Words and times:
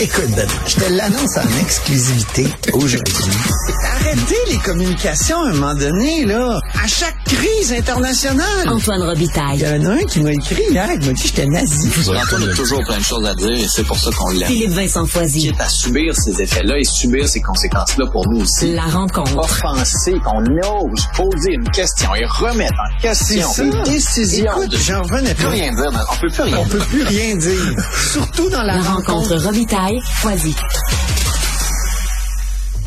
Écoute, 0.00 0.30
Ben, 0.34 0.48
je 0.66 0.76
te 0.76 0.90
l'annonce 0.94 1.36
en 1.36 1.60
exclusivité 1.60 2.46
aujourd'hui. 2.72 3.14
Arrêtez 3.84 4.36
les 4.50 4.56
communications 4.58 5.42
à 5.42 5.48
un 5.48 5.52
moment 5.52 5.74
donné, 5.74 6.24
là. 6.24 6.58
À 6.82 6.86
chaque 6.86 7.22
crise 7.26 7.70
internationale. 7.72 8.46
Antoine 8.66 9.00
Il 9.02 9.06
Robitaille. 9.10 9.58
y 9.58 9.66
en 9.66 9.84
a 9.84 9.92
un 9.92 10.04
qui 10.04 10.20
m'a 10.20 10.32
écrit 10.32 10.62
hier, 10.70 10.88
il 10.94 11.06
m'a 11.06 11.12
dit 11.12 11.20
que 11.22 11.28
j'étais 11.28 11.44
nazi. 11.46 11.90
Antoine 12.08 12.48
a 12.48 12.54
toujours 12.54 12.82
plein 12.86 12.96
de 12.96 13.02
choses 13.04 13.26
à 13.26 13.34
dire 13.34 13.50
et 13.52 13.66
c'est 13.68 13.82
pour 13.84 13.98
ça 13.98 14.10
qu'on 14.16 14.30
l'aime. 14.30 14.48
Philippe 14.48 14.70
Vincent 14.70 15.04
Qui 15.04 15.10
Foisy. 15.10 15.48
est 15.48 15.60
à 15.60 15.68
subir 15.68 16.14
ces 16.16 16.40
effets-là 16.40 16.78
et 16.78 16.84
subir 16.84 17.28
ces 17.28 17.42
conséquences-là 17.42 18.06
pour 18.10 18.26
nous 18.30 18.40
aussi. 18.40 18.72
La 18.72 18.82
rencontre. 18.86 19.36
Offenser, 19.36 20.14
qu'on 20.24 20.40
ose 20.40 21.06
poser 21.14 21.52
une 21.52 21.68
question 21.70 22.14
et 22.14 22.24
remettre 22.24 22.72
en 22.72 23.00
question 23.02 23.48
décisions. 23.84 24.52
Écoute, 24.56 24.70
de... 24.70 24.78
j'en 24.78 25.02
revenais 25.02 25.34
peut 25.34 25.44
pas. 25.44 25.50
rien 25.50 25.74
dire. 25.74 26.06
On 26.10 26.16
peut 26.16 26.28
plus 26.28 26.42
rien 26.42 26.56
On 26.58 26.64
dire. 26.64 26.68
peut 26.78 26.84
plus 26.86 27.02
rien 27.02 27.36
dire. 27.36 27.76
Surtout 28.12 28.48
dans 28.48 28.62
la, 28.62 28.76
La 28.76 28.82
rencontre 28.82 29.25
Robitaille. 29.34 30.00
Foisy. 30.20 30.54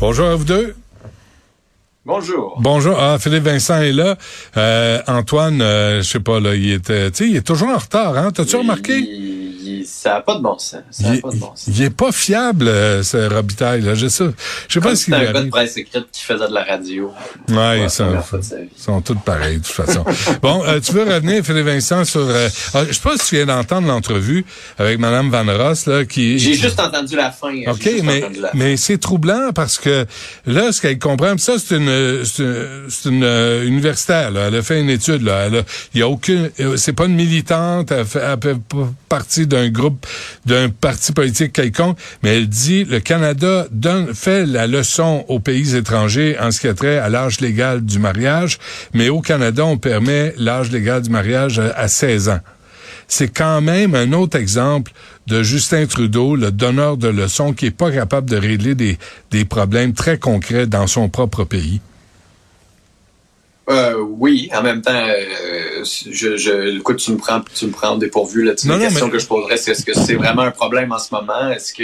Bonjour 0.00 0.26
à 0.26 0.34
vous 0.36 0.44
deux. 0.44 0.74
Bonjour. 2.06 2.56
Bonjour. 2.60 2.98
Ah, 2.98 3.18
Philippe 3.18 3.44
Vincent 3.44 3.80
est 3.82 3.92
là. 3.92 4.16
Euh, 4.56 5.02
Antoine, 5.06 5.60
euh, 5.60 6.02
je 6.02 6.08
sais 6.08 6.20
pas, 6.20 6.40
là, 6.40 6.54
il 6.54 6.72
était, 6.72 7.10
tu 7.10 7.24
sais, 7.24 7.30
il 7.30 7.36
est 7.36 7.46
toujours 7.46 7.68
en 7.68 7.76
retard, 7.76 8.16
hein? 8.16 8.30
T'as-tu 8.32 8.56
remarqué? 8.56 9.06
Ça 9.90 10.10
n'a 10.10 10.20
pas 10.20 10.36
de 10.36 10.40
bon 10.40 10.58
sens. 10.58 10.80
Ça 10.90 11.14
Il, 11.14 11.20
pas 11.20 11.30
de 11.30 11.36
bon 11.36 11.52
sens. 11.54 11.68
il 11.68 11.82
est 11.82 11.90
pas 11.90 12.12
fiable, 12.12 12.68
euh, 12.68 13.02
ce 13.02 13.32
Robitaille, 13.32 13.82
là. 13.82 13.94
Je 13.94 14.06
sais, 14.06 14.24
je 14.68 14.74
sais 14.74 14.80
pas 14.80 14.90
ce 14.90 14.96
c'est 14.96 15.04
qu'il 15.06 15.14
un 15.14 15.18
lui 15.18 15.32
gars 15.32 15.42
de 15.42 15.48
presse 15.50 15.76
écrite 15.76 16.06
qui 16.12 16.22
faisait 16.22 16.48
de 16.48 16.54
la 16.54 16.64
radio. 16.64 17.12
Ouais, 17.48 17.82
ils 17.82 17.90
sont, 17.90 18.16
sont 18.76 19.00
tous 19.00 19.16
pareils, 19.16 19.58
de 19.58 19.64
toute 19.64 19.74
façon. 19.74 20.04
bon, 20.42 20.62
euh, 20.64 20.80
tu 20.80 20.92
veux 20.92 21.02
revenir, 21.02 21.44
Philippe 21.44 21.66
Vincent, 21.66 22.04
sur... 22.04 22.20
Euh, 22.20 22.48
ah, 22.74 22.84
je 22.86 22.92
sais 22.92 23.00
pas 23.00 23.16
si 23.16 23.26
tu 23.26 23.36
viens 23.36 23.46
d'entendre 23.46 23.88
l'entrevue 23.88 24.44
avec 24.78 24.98
Madame 24.98 25.30
Van 25.30 25.44
Ross, 25.46 25.86
là, 25.86 26.04
qui... 26.04 26.38
J'ai 26.38 26.54
juste 26.54 26.80
entendu 26.80 27.16
la 27.16 27.30
fin. 27.30 27.52
J'ai 27.52 27.68
OK, 27.68 27.90
mais, 28.04 28.22
mais 28.54 28.76
c'est 28.76 28.98
troublant 28.98 29.50
parce 29.54 29.78
que 29.78 30.06
là, 30.46 30.72
ce 30.72 30.80
qu'elle 30.80 30.98
comprend, 30.98 31.36
ça, 31.38 31.54
c'est 31.58 31.76
une, 31.76 32.24
c'est 32.24 32.42
une, 32.42 32.86
c'est 32.88 33.08
une, 33.08 33.24
euh, 33.24 33.64
universitaire, 33.66 34.30
là. 34.30 34.48
Elle 34.48 34.56
a 34.56 34.62
fait 34.62 34.80
une 34.80 34.90
étude, 34.90 35.22
là. 35.22 35.46
Elle 35.46 35.56
a, 35.56 35.62
il 35.94 36.00
y 36.00 36.02
a 36.02 36.08
aucune, 36.08 36.50
euh, 36.60 36.76
c'est 36.76 36.92
pas 36.92 37.06
une 37.06 37.14
militante, 37.14 37.90
elle 37.90 38.04
fait, 38.04 38.20
elle 38.20 38.38
fait 38.40 38.56
partie 39.08 39.46
d'un 39.46 39.68
groupe, 39.68 39.79
d'un 40.46 40.68
parti 40.68 41.12
politique 41.12 41.52
quelconque, 41.52 41.98
mais 42.22 42.36
elle 42.36 42.48
dit, 42.48 42.84
le 42.84 43.00
Canada 43.00 43.66
donne, 43.70 44.14
fait 44.14 44.46
la 44.46 44.66
leçon 44.66 45.24
aux 45.28 45.40
pays 45.40 45.76
étrangers 45.76 46.36
en 46.38 46.50
ce 46.50 46.60
qui 46.60 46.68
a 46.68 46.74
trait 46.74 46.98
à 46.98 47.08
l'âge 47.08 47.40
légal 47.40 47.84
du 47.84 47.98
mariage, 47.98 48.58
mais 48.94 49.08
au 49.08 49.20
Canada, 49.20 49.64
on 49.64 49.78
permet 49.78 50.34
l'âge 50.36 50.70
légal 50.70 51.02
du 51.02 51.10
mariage 51.10 51.58
à, 51.58 51.70
à 51.70 51.88
16 51.88 52.28
ans 52.28 52.40
c'est 53.10 53.28
quand 53.28 53.60
même 53.60 53.96
un 53.96 54.12
autre 54.12 54.38
exemple 54.38 54.92
de 55.26 55.42
Justin 55.42 55.86
Trudeau, 55.86 56.36
le 56.36 56.52
donneur 56.52 56.96
de 56.96 57.08
leçons, 57.08 57.52
qui 57.52 57.66
est 57.66 57.70
pas 57.72 57.90
capable 57.90 58.30
de 58.30 58.36
régler 58.36 58.76
des 58.76 59.44
problèmes 59.44 59.94
très 59.94 60.16
concrets 60.16 60.68
dans 60.68 60.86
son 60.86 61.08
propre 61.08 61.42
pays. 61.42 61.80
Euh, 63.68 63.94
oui, 63.98 64.48
en 64.56 64.62
même 64.62 64.82
temps, 64.82 64.90
euh, 64.92 65.84
je, 65.84 66.36
je, 66.36 66.76
écoute, 66.78 66.96
tu 66.96 67.12
me 67.12 67.18
prends, 67.18 67.40
tu 67.54 67.66
me 67.66 67.70
prends 67.70 67.96
dépourvu 67.96 68.42
là. 68.44 68.52
Non, 68.64 68.72
La 68.74 68.78
non, 68.78 68.84
question 68.86 69.06
mais- 69.06 69.12
que 69.12 69.18
je 69.20 69.26
poserais, 69.26 69.56
c'est 69.58 69.72
est-ce 69.72 69.84
que 69.84 69.94
c'est 69.94 70.14
vraiment 70.14 70.42
un 70.42 70.50
problème 70.50 70.90
en 70.92 70.98
ce 70.98 71.14
moment? 71.14 71.50
Est-ce 71.50 71.72
que 71.74 71.82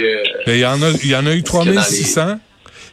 Et 0.49 0.55
il 0.55 0.59
y 0.59 0.65
en 0.65 0.81
a, 0.81 0.89
il 1.03 1.09
y 1.09 1.15
en 1.15 1.25
a 1.25 1.33
eu 1.33 1.37
Est-ce 1.39 1.43
que 1.51 1.51
dans 1.57 1.63
les- 1.63 1.73
3600. 1.75 2.39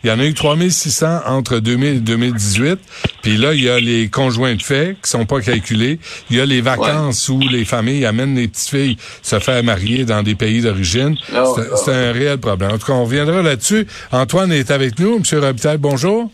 Il 0.04 0.08
y 0.08 0.12
en 0.12 0.20
a 0.20 0.24
eu 0.26 0.34
3600 0.34 1.20
entre 1.26 1.60
2000 1.60 1.96
et 1.96 1.98
2018. 2.00 2.78
Puis 3.22 3.38
là, 3.38 3.54
il 3.54 3.62
y 3.64 3.70
a 3.70 3.80
les 3.80 4.10
conjoints 4.10 4.54
de 4.54 4.60
fait 4.62 4.98
qui 5.02 5.10
sont 5.10 5.24
pas 5.24 5.40
calculés. 5.40 5.98
Il 6.30 6.36
y 6.36 6.40
a 6.42 6.44
les 6.44 6.60
vacances 6.60 7.30
où 7.30 7.40
les 7.40 7.64
familles 7.64 8.04
amènent 8.04 8.34
les 8.36 8.46
petites 8.46 8.68
filles 8.68 8.96
se 9.22 9.38
faire 9.38 9.64
marier 9.64 10.04
dans 10.04 10.22
des 10.22 10.34
pays 10.34 10.60
d'origine. 10.60 11.16
Oh, 11.34 11.54
c'est 11.56 11.68
oh. 11.72 11.76
c'est 11.82 11.92
un 11.94 12.12
réel 12.12 12.36
problème. 12.36 12.72
En 12.72 12.78
tout 12.78 12.84
cas, 12.86 12.92
on 12.92 13.04
reviendra 13.04 13.40
là-dessus. 13.40 13.86
Antoine 14.12 14.52
est 14.52 14.70
avec 14.70 14.98
nous. 14.98 15.20
Monsieur 15.20 15.40
Robitaille, 15.40 15.78
bonjour. 15.78 16.30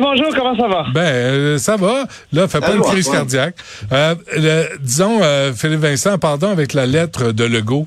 Bonjour, 0.00 0.34
comment 0.34 0.56
ça 0.56 0.66
va? 0.68 0.86
Ben, 0.94 1.00
euh, 1.00 1.58
ça 1.58 1.76
va. 1.76 2.06
Là, 2.32 2.48
fait 2.48 2.60
pas 2.60 2.72
une 2.74 2.82
crise 2.82 3.08
cardiaque. 3.08 3.56
Euh, 3.92 4.14
le- 4.36 4.78
disons, 4.78 5.20
euh, 5.22 5.52
Philippe 5.52 5.80
Vincent, 5.80 6.18
pardon, 6.18 6.48
avec 6.50 6.72
la 6.72 6.86
lettre 6.86 7.32
de 7.32 7.44
Legault. 7.44 7.86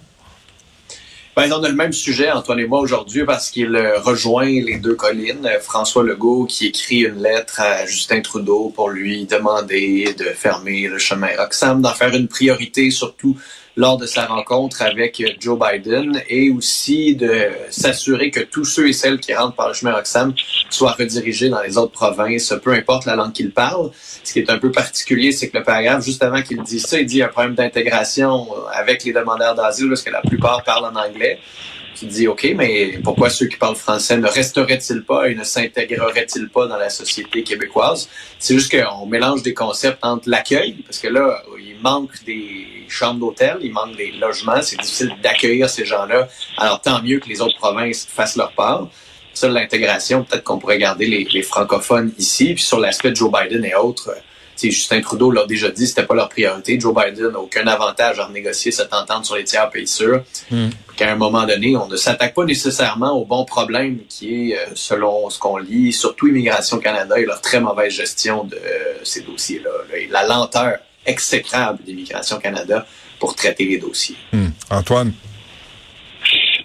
Ben, 1.35 1.51
on 1.51 1.63
a 1.63 1.67
le 1.69 1.73
même 1.75 1.93
sujet, 1.93 2.31
Antoine 2.31 2.59
et 2.59 2.67
moi, 2.67 2.79
aujourd'hui, 2.79 3.25
parce 3.25 3.49
qu'il 3.49 3.75
rejoint 4.03 4.45
les 4.45 4.77
deux 4.77 4.93
collines. 4.93 5.49
François 5.61 6.03
Legault 6.03 6.45
qui 6.45 6.67
écrit 6.67 6.99
une 6.99 7.23
lettre 7.23 7.59
à 7.59 7.87
Justin 7.87 8.21
Trudeau 8.21 8.71
pour 8.75 8.89
lui 8.89 9.25
demander 9.25 10.13
de 10.17 10.25
fermer 10.25 10.87
le 10.87 10.99
chemin 10.99 11.29
Roxham, 11.35 11.81
d'en 11.81 11.93
faire 11.93 12.13
une 12.13 12.27
priorité, 12.27 12.91
surtout 12.91 13.35
lors 13.75 13.97
de 13.97 14.05
sa 14.05 14.25
rencontre 14.25 14.81
avec 14.81 15.19
euh, 15.19 15.29
Joe 15.39 15.57
Biden, 15.57 16.21
et 16.29 16.51
aussi 16.51 17.15
de 17.15 17.49
s'assurer 17.69 18.29
que 18.31 18.41
tous 18.41 18.65
ceux 18.65 18.87
et 18.87 18.93
celles 18.93 19.19
qui 19.19 19.33
rentrent 19.33 19.55
par 19.55 19.67
le 19.67 19.73
chemin 19.73 19.93
Roxham 19.93 20.33
soient 20.69 20.91
redirigés 20.93 21.49
dans 21.49 21.61
les 21.61 21.77
autres 21.77 21.91
provinces, 21.91 22.53
peu 22.63 22.73
importe 22.73 23.05
la 23.05 23.15
langue 23.15 23.33
qu'ils 23.33 23.51
parlent. 23.51 23.91
Ce 24.23 24.33
qui 24.33 24.39
est 24.39 24.49
un 24.49 24.59
peu 24.59 24.71
particulier, 24.71 25.31
c'est 25.31 25.49
que 25.49 25.57
le 25.57 25.63
paragraphe, 25.63 26.05
juste 26.05 26.23
avant 26.23 26.41
qu'il 26.41 26.61
dise 26.61 26.85
ça, 26.85 26.99
il 26.99 27.05
dit 27.05 27.23
un 27.23 27.27
problème 27.27 27.55
d'intégration 27.55 28.47
avec 28.71 29.03
les 29.03 29.13
demandeurs 29.13 29.55
d'asile, 29.55 29.89
parce 29.89 30.03
que 30.03 30.11
la 30.11 30.21
plupart 30.21 30.63
parlent 30.63 30.85
en 30.85 30.95
anglais. 30.95 31.39
Tu 31.95 32.05
dis, 32.05 32.27
OK, 32.27 32.47
mais 32.55 32.99
pourquoi 33.03 33.29
ceux 33.29 33.47
qui 33.47 33.57
parlent 33.57 33.75
français 33.75 34.17
ne 34.17 34.27
resteraient-ils 34.27 35.03
pas 35.03 35.29
et 35.29 35.35
ne 35.35 35.43
s'intégreraient-ils 35.43 36.49
pas 36.49 36.67
dans 36.67 36.77
la 36.77 36.89
société 36.89 37.43
québécoise? 37.43 38.09
C'est 38.39 38.55
juste 38.55 38.75
qu'on 38.75 39.05
mélange 39.05 39.43
des 39.43 39.53
concepts 39.53 39.99
entre 40.03 40.27
l'accueil, 40.29 40.73
parce 40.85 40.99
que 40.99 41.07
là, 41.07 41.43
il 41.59 41.79
manque 41.81 42.23
des 42.25 42.85
chambres 42.89 43.19
d'hôtel, 43.19 43.57
il 43.61 43.71
manque 43.71 43.95
des 43.95 44.11
logements, 44.11 44.61
c'est 44.61 44.77
difficile 44.77 45.13
d'accueillir 45.21 45.69
ces 45.69 45.85
gens-là. 45.85 46.27
Alors, 46.57 46.81
tant 46.81 47.01
mieux 47.01 47.19
que 47.19 47.29
les 47.29 47.41
autres 47.41 47.57
provinces 47.57 48.07
fassent 48.09 48.35
leur 48.35 48.53
part. 48.53 48.87
Ça, 49.33 49.47
l'intégration, 49.47 50.23
peut-être 50.23 50.43
qu'on 50.43 50.59
pourrait 50.59 50.77
garder 50.77 51.05
les, 51.05 51.23
les 51.25 51.41
francophones 51.43 52.11
ici. 52.17 52.53
Puis 52.53 52.63
sur 52.63 52.79
l'aspect 52.79 53.11
de 53.11 53.15
Joe 53.15 53.31
Biden 53.31 53.65
et 53.65 53.75
autres, 53.75 54.11
Justin 54.61 55.01
Trudeau 55.01 55.31
l'a 55.31 55.45
déjà 55.45 55.69
dit, 55.69 55.87
c'était 55.87 56.05
pas 56.05 56.15
leur 56.15 56.29
priorité. 56.29 56.79
Joe 56.79 56.93
Biden 56.95 57.29
n'a 57.31 57.39
aucun 57.39 57.65
avantage 57.67 58.19
à 58.19 58.25
renégocier 58.25 58.71
cette 58.71 58.93
entente 58.93 59.25
sur 59.25 59.35
les 59.35 59.43
tiers 59.43 59.69
pays 59.69 59.87
sûrs. 59.87 60.23
Hmm. 60.51 60.69
Qu'à 60.95 61.11
un 61.11 61.15
moment 61.15 61.45
donné, 61.45 61.75
on 61.75 61.87
ne 61.87 61.95
s'attaque 61.95 62.33
pas 62.35 62.45
nécessairement 62.45 63.11
au 63.13 63.25
bon 63.25 63.45
problème 63.45 63.99
qui 64.07 64.51
est, 64.51 64.55
euh, 64.57 64.59
selon 64.75 65.29
ce 65.29 65.39
qu'on 65.39 65.57
lit, 65.57 65.91
surtout 65.91 66.27
Immigration 66.27 66.77
Canada 66.79 67.19
et 67.19 67.25
leur 67.25 67.41
très 67.41 67.59
mauvaise 67.59 67.93
gestion 67.93 68.43
de 68.43 68.55
euh, 68.55 68.93
ces 69.03 69.21
dossiers-là. 69.21 69.97
et 69.97 70.07
la 70.07 70.25
lenteur 70.25 70.77
exécrable 71.05 71.79
d'Immigration 71.83 72.37
Canada 72.39 72.85
pour 73.19 73.35
traiter 73.35 73.65
les 73.65 73.77
dossiers. 73.79 74.15
Hmm. 74.31 74.47
Antoine? 74.69 75.13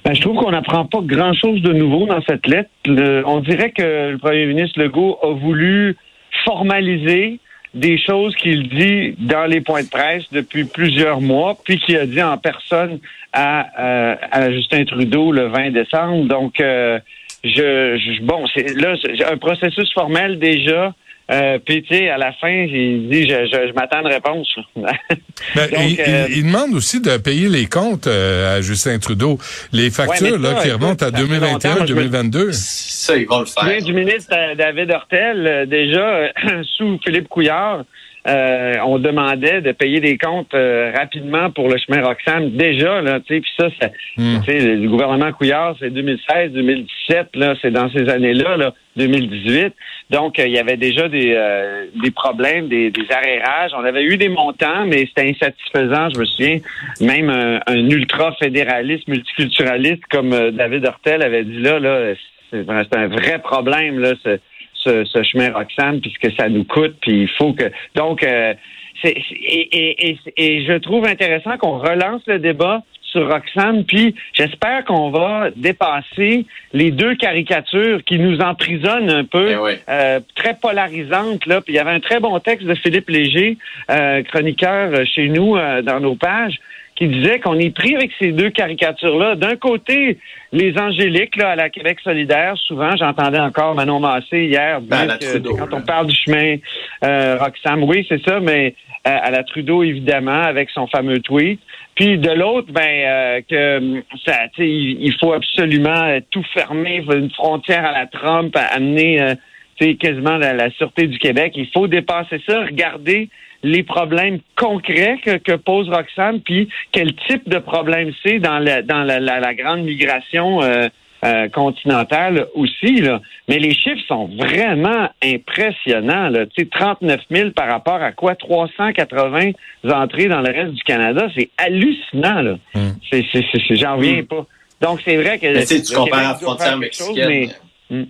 Ben, 0.05 0.15
je 0.15 0.21
trouve 0.21 0.37
qu'on 0.37 0.51
n'apprend 0.53 0.87
pas 0.87 1.01
grand-chose 1.03 1.61
de 1.63 1.73
nouveau 1.73 2.07
dans 2.07 2.23
cette 2.23 2.47
lettre. 2.47 2.71
Le- 2.87 3.23
on 3.27 3.41
dirait 3.41 3.73
que 3.73 4.11
le 4.11 4.19
premier 4.19 4.47
ministre 4.47 4.79
Legault 4.81 5.19
a 5.23 5.33
voulu 5.33 5.97
formaliser 6.45 7.41
des 7.79 7.99
choses 7.99 8.35
qu'il 8.37 8.69
dit 8.69 9.15
dans 9.19 9.47
les 9.47 9.61
points 9.61 9.83
de 9.83 9.89
presse 9.89 10.25
depuis 10.33 10.65
plusieurs 10.65 11.21
mois, 11.21 11.57
puis 11.65 11.79
qu'il 11.79 11.97
a 11.97 12.07
dit 12.07 12.23
en 12.23 12.37
personne 12.39 12.99
à, 13.33 13.67
euh, 13.79 14.53
Justin 14.53 14.85
Trudeau 14.85 15.33
le 15.33 15.47
20 15.49 15.71
décembre. 15.71 16.25
Donc, 16.27 16.61
euh, 16.61 16.99
je, 17.45 17.97
je- 17.99 18.23
bon, 18.23 18.47
c'est 18.55 18.75
là 18.75 18.95
un 19.31 19.37
processus 19.37 19.93
formel 19.93 20.39
déjà. 20.39 20.95
Euh, 21.31 21.59
puis 21.65 21.83
tu 21.83 21.95
sais, 21.95 22.09
à 22.09 22.17
la 22.17 22.33
fin, 22.33 22.49
il 22.51 23.09
dit, 23.11 23.29
je, 23.29 23.45
je, 23.47 23.69
je 23.69 23.73
m'attends 23.75 23.99
à 23.99 24.01
une 24.01 24.07
réponse. 24.07 24.49
là. 24.77 24.93
Ben, 25.55 25.69
Donc, 25.71 25.79
il, 25.91 26.01
euh, 26.01 26.27
il- 26.31 26.39
il 26.39 26.43
demande 26.45 26.75
aussi 26.75 27.01
de 27.01 27.17
payer 27.17 27.49
les 27.49 27.67
comptes 27.67 28.07
euh, 28.07 28.57
à 28.57 28.61
Justin 28.61 28.99
Trudeau. 28.99 29.39
Les 29.73 29.91
factures 29.91 30.33
Ouais, 30.33 30.39
là, 30.39 30.55
qui 30.63 30.71
remontent 30.71 31.05
à 31.07 31.11
ça 31.11 31.17
fait 31.17 31.23
longtemps, 31.41 31.77
moi, 31.77 31.87
je 31.87 31.95
me- 31.95 32.03
2021-2022. 32.09 32.53
Ça, 32.53 33.17
ils 33.17 33.27
vont 33.27 33.41
le 33.41 33.47
faire. 33.47 33.83
du 33.83 33.93
ministre 33.93 34.35
euh, 34.35 34.55
David 34.57 34.91
Hortel, 34.91 35.47
euh, 35.47 35.67
déjà, 35.67 36.01
euh, 36.01 36.29
sous 36.77 36.99
Philippe 37.05 37.29
Couillard, 37.29 37.85
euh, 38.27 38.75
on 38.85 38.99
demandait 38.99 39.61
de 39.61 39.73
payer 39.73 40.01
des 40.01 40.19
comptes 40.19 40.53
euh, 40.55 40.93
rapidement 40.95 41.51
pour 41.51 41.69
le 41.69 41.77
chemin 41.79 42.03
Roxham. 42.03 42.51
Déjà, 42.51 43.01
là, 43.01 43.21
tu 43.21 43.35
sais, 43.35 43.41
puis 43.41 43.51
ça, 43.59 43.69
ça 43.81 43.89
Hmm. 44.17 44.41
le, 44.49 44.89
gouvernement 44.89 45.33
Couillard, 45.33 45.77
c'est 45.79 45.91
2016, 45.91 46.51
2017, 46.53 47.37
là, 47.37 47.55
c'est 47.63 47.71
dans 47.71 47.89
ces 47.91 48.09
années-là, 48.09 48.57
là, 48.57 48.75
2018. 48.97 49.73
Donc, 50.11 50.39
euh, 50.39 50.47
il 50.47 50.53
y 50.53 50.59
avait 50.59 50.77
déjà 50.77 51.09
des, 51.09 51.35
euh, 51.37 51.87
des 52.03 52.11
problèmes, 52.11 52.69
des, 52.69 52.91
des 52.91 53.07
arrérages. 53.11 53.71
On 53.77 53.85
avait 53.85 54.03
eu 54.03 54.17
des 54.17 54.29
montants, 54.29 54.87
mais 54.87 55.07
c'était 55.07 55.31
insatisfaisant, 55.31 56.11
je 56.11 56.19
me 56.19 56.25
souviens. 56.25 56.57
Même 57.01 57.31
un, 57.31 57.61
un 57.67 57.89
ultra-fédéraliste, 57.89 59.07
multiculturaliste 59.07 60.05
comme 60.11 60.31
David 60.51 60.85
Hortel 60.87 61.23
avait 61.23 61.45
dit 61.45 61.61
là, 61.61 61.79
là, 61.79 62.15
c'est 62.51 62.97
un 62.97 63.07
vrai 63.07 63.39
problème, 63.39 64.01
là, 64.01 64.15
ce, 64.25 64.39
ce, 64.85 65.05
ce 65.05 65.23
chemin 65.23 65.51
Roxham, 65.53 66.01
puisque 66.01 66.31
ça 66.39 66.49
nous 66.49 66.65
coûte, 66.65 66.97
puis 67.01 67.23
il 67.23 67.29
faut 67.29 67.53
que... 67.53 67.71
Donc, 67.95 68.23
euh, 68.23 68.55
c'est, 69.03 69.11
et, 69.11 69.69
et, 69.77 70.09
et, 70.11 70.19
et 70.37 70.65
je 70.67 70.73
trouve 70.79 71.07
intéressant 71.07 71.57
qu'on 71.57 71.79
relance 71.79 72.23
le 72.27 72.39
débat 72.39 72.83
sur 73.03 73.27
Roxane, 73.27 73.85
puis 73.85 74.15
j'espère 74.35 74.85
qu'on 74.85 75.11
va 75.11 75.49
dépasser 75.57 76.45
les 76.75 76.91
deux 76.91 77.15
caricatures 77.15 78.05
qui 78.05 78.19
nous 78.19 78.39
emprisonnent 78.41 79.09
un 79.11 79.25
peu, 79.25 79.53
Eh 79.53 79.57
oui. 79.57 79.73
euh, 79.89 80.21
très 80.35 80.55
polarisantes. 80.61 81.47
Là. 81.47 81.63
Puis 81.63 81.73
il 81.73 81.77
y 81.77 81.79
avait 81.79 81.93
un 81.93 82.01
très 82.01 82.21
bon 82.21 82.39
texte 82.41 82.67
de 82.67 82.75
Philippe 82.75 83.09
Léger, 83.09 83.57
euh, 83.91 84.23
chroniqueur 84.25 85.07
chez 85.07 85.29
nous 85.29 85.57
dans 85.85 86.01
nos 86.01 86.17
pages, 86.17 86.59
qui 86.99 87.07
disait 87.07 87.39
qu'on 87.39 87.57
est 87.61 87.71
pris 87.71 87.95
avec 87.95 88.11
ces 88.19 88.33
deux 88.33 88.51
caricatures-là. 88.51 89.37
D'un 89.37 89.55
côté, 89.55 90.19
les 90.51 90.77
angéliques 90.77 91.37
là, 91.37 91.51
à 91.51 91.57
la 91.57 91.71
Québec 91.71 92.01
solidaire, 92.03 92.57
souvent, 92.67 92.97
j'entendais 92.97 93.39
encore 93.39 93.77
Manon 93.77 94.01
Massé 94.01 94.47
hier 94.47 94.81
Ben, 94.81 95.07
que 95.07 95.25
Trudeau, 95.25 95.57
quand 95.57 95.73
on 95.73 95.83
parle 95.83 96.09
du 96.09 96.17
chemin 96.17 96.57
euh, 97.05 97.39
Roxham, 97.39 97.85
oui, 97.85 98.05
c'est 98.09 98.21
ça, 98.25 98.41
mais 98.41 98.75
euh, 99.07 99.17
à 99.23 99.31
la 99.31 99.45
Trudeau, 99.45 99.85
évidemment, 99.85 100.43
avec 100.43 100.71
son 100.71 100.89
fameux 100.89 101.21
tweet. 101.21 101.61
Puis 101.95 102.19
de 102.19 102.31
l'autre, 102.31 102.73
ben 102.73 102.83
euh, 102.83 103.41
que 103.49 103.79
hum, 103.79 104.03
ça, 104.27 104.49
tu 104.57 104.63
sais, 104.63 104.69
il 104.69 105.15
faut 105.21 105.33
absolument 105.33 106.03
euh, 106.03 106.19
tout 106.33 106.45
fermer, 106.53 107.05
une 107.13 107.31
frontière 107.31 107.85
à 107.85 107.93
la 107.93 108.07
Trump, 108.07 108.57
à 108.57 108.75
amener 108.75 109.23
euh, 109.23 109.35
tu 109.77 109.87
sais, 109.87 109.95
quasiment 109.95 110.37
la, 110.37 110.53
la 110.53 110.71
sûreté 110.71 111.07
du 111.07 111.19
Québec. 111.21 111.53
Il 111.55 111.69
faut 111.73 111.87
dépasser 111.87 112.41
ça, 112.45 112.65
regarder 112.65 113.29
les 113.63 113.83
problèmes 113.83 114.39
concrets 114.57 115.19
que, 115.25 115.37
que 115.39 115.53
pose 115.57 115.89
Roxane, 115.89 116.41
puis 116.41 116.69
quel 116.93 117.15
type 117.29 117.49
de 117.49 117.59
problème 117.59 118.13
c'est 118.25 118.39
dans 118.39 118.59
la, 118.59 118.83
dans 118.83 119.03
la, 119.03 119.19
la- 119.21 119.41
la 119.41 119.55
grande 119.55 119.83
migration 119.83 120.63
euh, 120.63 120.89
euh, 121.25 121.49
continentale 121.49 122.47
aussi. 122.55 123.01
Là. 123.01 123.21
Mais 123.49 123.59
les 123.59 123.75
chiffres 123.75 124.05
sont 124.07 124.27
vraiment 124.37 125.09
impressionnants. 125.25 126.29
Là. 126.29 126.47
Tu 126.47 126.63
sais, 126.63 126.69
39 126.71 127.21
000 127.31 127.51
par 127.51 127.67
rapport 127.69 128.01
à 128.01 128.13
quoi? 128.13 128.37
380 128.37 129.51
entrées 129.93 130.27
dans 130.29 130.41
le 130.41 130.53
reste 130.53 130.75
du 130.75 130.83
Canada. 130.85 131.27
C'est 131.37 131.51
hallucinant. 131.57 132.43
Là. 132.43 132.53
Mm. 132.75 132.89
C'est, 133.11 133.25
c'est, 133.33 133.45
c'est- 133.53 133.75
j'en 133.77 133.97
reviens 133.97 134.23
pas. 134.23 134.47
Donc, 134.81 135.01
c'est 135.05 135.17
vrai 135.17 135.41
que... 135.41 135.47
Mais 135.47 135.61
tu 135.63 135.67
sais, 135.79 135.83
tu 135.83 135.93
le 135.93 135.99
compares 135.99 136.19
à 136.21 136.23
la 136.23 136.35
frontière 136.37 136.71
chose, 136.71 136.79
mexicaine. 136.81 137.51
mais- 137.91 138.07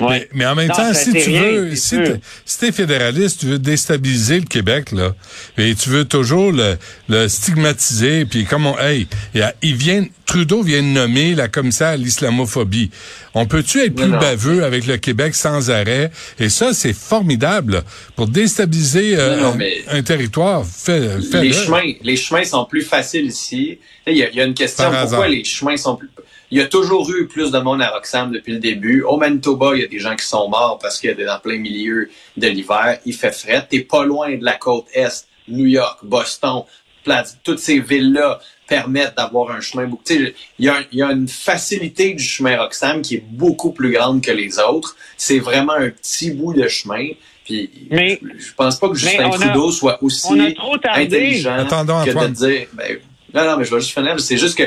Ouais. 0.00 0.08
Mais, 0.10 0.28
mais 0.34 0.46
en 0.46 0.54
même 0.54 0.68
Non, 0.68 0.74
temps, 0.74 0.92
si 0.94 1.12
tu 1.12 1.18
rien, 1.30 1.42
veux, 1.52 1.74
si 1.76 1.96
t'es, 1.96 2.20
si 2.44 2.72
fédéraliste, 2.72 3.40
tu 3.40 3.46
veux 3.46 3.58
déstabiliser 3.58 4.40
le 4.40 4.46
Québec, 4.46 4.90
là, 4.92 5.14
et 5.56 5.74
tu 5.74 5.88
veux 5.90 6.04
toujours 6.04 6.50
le, 6.52 6.76
le 7.08 7.28
stigmatiser, 7.28 8.24
puis 8.24 8.44
comme 8.44 8.66
on, 8.66 8.78
hey, 8.78 9.06
il, 9.62 9.76
vient, 9.76 10.04
Trudeau 10.26 10.62
vient 10.62 10.82
de 10.82 10.88
nommer 10.88 11.34
la 11.34 11.48
commissaire 11.48 11.88
à 11.88 11.96
l'islamophobie. 11.96 12.90
On 13.34 13.46
peut-tu 13.46 13.80
être 13.82 13.94
plus 13.94 14.06
non. 14.08 14.18
baveux 14.18 14.64
avec 14.64 14.86
le 14.86 14.96
Québec 14.96 15.34
sans 15.34 15.70
arrêt? 15.70 16.10
Et 16.40 16.48
ça, 16.48 16.72
c'est 16.72 16.92
formidable, 16.92 17.74
là. 17.74 17.82
pour 18.16 18.26
déstabiliser 18.28 19.16
euh, 19.16 19.50
un- 19.90 20.02
territoire. 20.02 20.64
Fais, 20.66 21.20
fais 21.30 21.42
les 21.42 21.52
chemins, 21.52 21.92
les 22.02 22.16
chemins 22.16 22.44
sont 22.44 22.64
plus 22.64 22.82
faciles 22.82 23.26
ici. 23.26 23.78
Il 24.06 24.16
y, 24.16 24.22
a- 24.22 24.28
il 24.30 24.36
y 24.36 24.40
a 24.40 24.44
une 24.44 24.54
question 24.54 24.84
Par 24.90 25.00
pourquoi 25.02 25.18
hasard. 25.18 25.28
les 25.28 25.44
chemins 25.44 25.76
sont 25.76 25.96
plus. 25.96 26.08
Il 26.50 26.58
y 26.58 26.60
a 26.60 26.66
toujours 26.66 27.10
eu 27.10 27.26
plus 27.26 27.50
de 27.50 27.58
monde 27.58 27.82
à 27.82 27.90
Roxham 27.90 28.30
depuis 28.32 28.52
le 28.52 28.58
début. 28.58 29.02
Au 29.02 29.16
Manitoba, 29.16 29.72
il 29.74 29.80
y 29.82 29.84
a 29.84 29.88
des 29.88 29.98
gens 29.98 30.14
qui 30.14 30.24
sont 30.26 30.48
morts 30.48 30.78
parce 30.80 31.00
qu'il 31.00 31.10
y 31.10 31.22
a 31.22 31.26
dans 31.26 31.38
plein 31.40 31.58
milieu 31.58 32.08
de 32.36 32.46
l'hiver. 32.46 32.98
Il 33.06 33.14
fait 33.14 33.32
fret. 33.32 33.66
T'es 33.68 33.80
pas 33.80 34.04
loin 34.04 34.36
de 34.36 34.44
la 34.44 34.54
côte 34.54 34.86
est, 34.94 35.26
New 35.48 35.66
York, 35.66 36.00
Boston, 36.04 36.62
Platts. 37.02 37.38
Toutes 37.42 37.58
ces 37.58 37.80
villes-là 37.80 38.40
permettent 38.68 39.14
d'avoir 39.16 39.50
un 39.50 39.60
chemin 39.60 39.86
beaucoup. 39.86 40.04
Tu 40.04 40.14
sais, 40.26 40.34
il 40.58 40.64
y, 40.66 40.68
a, 40.68 40.76
il 40.92 40.98
y 40.98 41.02
a 41.02 41.10
une 41.12 41.28
facilité 41.28 42.14
du 42.14 42.22
chemin 42.22 42.56
Roxham 42.56 43.02
qui 43.02 43.16
est 43.16 43.24
beaucoup 43.26 43.72
plus 43.72 43.92
grande 43.92 44.22
que 44.22 44.30
les 44.30 44.58
autres. 44.58 44.96
C'est 45.16 45.38
vraiment 45.38 45.74
un 45.74 45.90
petit 45.90 46.30
bout 46.30 46.54
de 46.54 46.66
chemin. 46.68 47.08
Puis, 47.44 47.68
Mais- 47.90 48.18
je, 48.38 48.46
je 48.46 48.54
pense 48.54 48.78
pas 48.78 48.88
que 48.88 48.94
Justin 48.94 49.28
on 49.28 49.32
a- 49.32 49.38
Trudeau 49.38 49.70
soit 49.70 50.02
aussi 50.02 50.26
on 50.30 50.40
a 50.40 50.50
trop 50.52 50.78
tardé. 50.78 51.02
intelligent 51.04 51.56
Attendons, 51.58 52.02
que 52.04 52.10
Antoine. 52.10 52.32
de 52.32 52.36
dire 52.36 52.66
ben, 52.72 52.98
non, 53.34 53.44
non, 53.44 53.56
mais 53.58 53.64
je 53.64 53.74
vais 53.74 53.80
juste 53.80 53.92
finir. 53.94 54.18
C'est 54.20 54.36
juste 54.36 54.56
que 54.56 54.64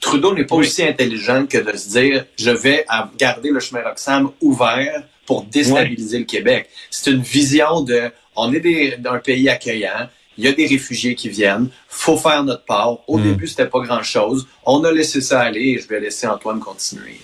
Trudeau 0.00 0.34
n'est 0.34 0.44
pas 0.44 0.56
Oui. 0.56 0.66
aussi 0.66 0.82
intelligent 0.82 1.46
que 1.46 1.58
de 1.58 1.76
se 1.76 1.88
dire 1.90 2.24
je 2.38 2.50
vais 2.50 2.84
garder 3.18 3.50
le 3.50 3.60
chemin 3.60 3.82
Roxham 3.82 4.30
ouvert 4.40 5.02
pour 5.26 5.44
déstabiliser 5.44 6.18
le 6.18 6.24
Québec. 6.24 6.68
C'est 6.90 7.10
une 7.10 7.22
vision 7.22 7.82
de 7.82 8.10
on 8.36 8.52
est 8.52 8.60
des- 8.60 8.96
d'un 8.98 9.18
pays 9.18 9.48
accueillant. 9.48 10.08
Il 10.38 10.44
y 10.44 10.48
a 10.48 10.52
des 10.52 10.66
réfugiés 10.66 11.14
qui 11.14 11.28
viennent. 11.28 11.68
Faut 11.88 12.16
faire 12.16 12.42
notre 12.44 12.64
part. 12.64 12.98
Au 13.08 13.18
Mm. 13.18 13.22
début, 13.24 13.46
c'était 13.46 13.66
pas 13.66 13.80
grand 13.80 14.02
chose. 14.02 14.46
On 14.64 14.82
a 14.84 14.92
laissé 14.92 15.20
ça 15.20 15.40
aller 15.40 15.70
et 15.70 15.78
je 15.78 15.86
vais 15.88 16.00
laisser 16.00 16.26
Antoine 16.26 16.60
continuer. 16.60 17.20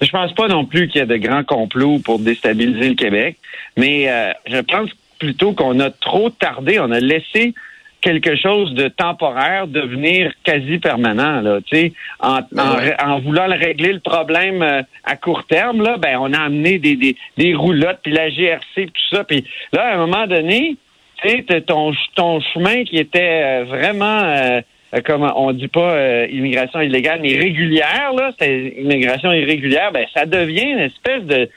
Je 0.00 0.10
pense 0.10 0.32
pas 0.34 0.48
non 0.48 0.64
plus 0.64 0.88
qu'il 0.88 0.98
y 1.00 1.02
a 1.02 1.06
de 1.06 1.16
grands 1.18 1.44
complots 1.44 1.98
pour 1.98 2.18
déstabiliser 2.18 2.88
le 2.88 2.94
Québec, 2.94 3.36
mais 3.76 4.10
euh, 4.10 4.32
je 4.46 4.56
pense 4.60 4.88
plutôt 5.18 5.52
qu'on 5.52 5.78
a 5.78 5.90
trop 5.90 6.30
tardé, 6.30 6.80
on 6.80 6.90
a 6.90 7.00
laissé 7.00 7.54
quelque 8.00 8.36
chose 8.36 8.74
de 8.74 8.88
temporaire 8.88 9.66
devenir 9.66 10.32
quasi 10.44 10.78
permanent 10.78 11.40
là, 11.40 11.58
tu 11.64 11.76
sais, 11.76 11.92
en, 12.20 12.40
Ben 12.52 12.96
en, 13.04 13.12
en 13.12 13.18
voulant 13.20 13.46
le 13.46 13.54
régler 13.54 13.92
le 13.92 14.00
problème 14.00 14.62
euh, 14.62 14.82
à 15.04 15.16
court 15.16 15.44
terme 15.44 15.82
là, 15.82 15.96
ben 15.98 16.16
on 16.20 16.32
a 16.32 16.38
amené 16.40 16.78
des 16.78 16.96
des, 16.96 17.16
des 17.36 17.54
roulottes 17.54 18.00
puis 18.02 18.12
la 18.12 18.30
GRC 18.30 18.62
puis 18.74 18.86
tout 18.86 19.16
ça, 19.16 19.24
puis 19.24 19.44
là 19.72 19.90
à 19.90 19.94
un 19.94 19.98
moment 20.06 20.26
donné, 20.26 20.76
tu 21.22 21.28
sais, 21.28 21.60
ton 21.62 21.92
ton 22.14 22.40
chemin 22.40 22.84
qui 22.84 22.96
était 22.96 23.42
euh, 23.44 23.64
vraiment 23.64 24.20
euh, 24.24 24.60
euh, 24.94 25.00
comme 25.04 25.22
on 25.36 25.52
dit 25.52 25.68
pas 25.68 25.92
euh, 25.92 26.26
immigration 26.30 26.80
illégale, 26.80 27.20
mais 27.22 27.36
régulière, 27.36 28.12
là, 28.16 28.32
c'est 28.38 28.74
immigration 28.78 29.32
irrégulière, 29.32 29.92
ben 29.92 30.04
ça 30.12 30.26
devient 30.26 30.70
une 30.72 30.80
espèce 30.80 31.22
de, 31.24 31.48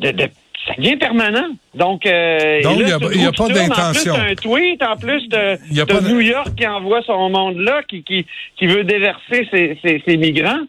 de, 0.00 0.10
de- 0.10 0.28
ça 0.66 0.74
devient 0.78 0.96
permanent. 0.96 1.48
Donc, 1.74 2.06
euh, 2.06 2.62
Donc, 2.62 2.78
il 2.80 2.88
y 2.88 2.92
a- 2.92 2.96
a 2.96 3.32
pas 3.32 3.48
d'intention. 3.48 4.12
En 4.14 4.16
plus, 4.18 4.30
un 4.30 4.34
tweet, 4.34 4.82
en 4.82 4.96
plus 4.96 5.28
de, 5.28 5.58
y 5.74 5.80
a 5.80 5.84
de 5.84 5.92
pas 5.92 6.00
New 6.00 6.20
York 6.20 6.48
qui 6.56 6.66
envoie 6.66 7.02
son 7.02 7.28
monde 7.30 7.58
là, 7.58 7.82
qui, 7.88 8.02
qui, 8.02 8.26
qui 8.56 8.66
veut 8.66 8.84
déverser 8.84 9.48
ses, 9.52 9.78
ses, 9.84 10.02
ses 10.06 10.16
migrants. 10.16 10.62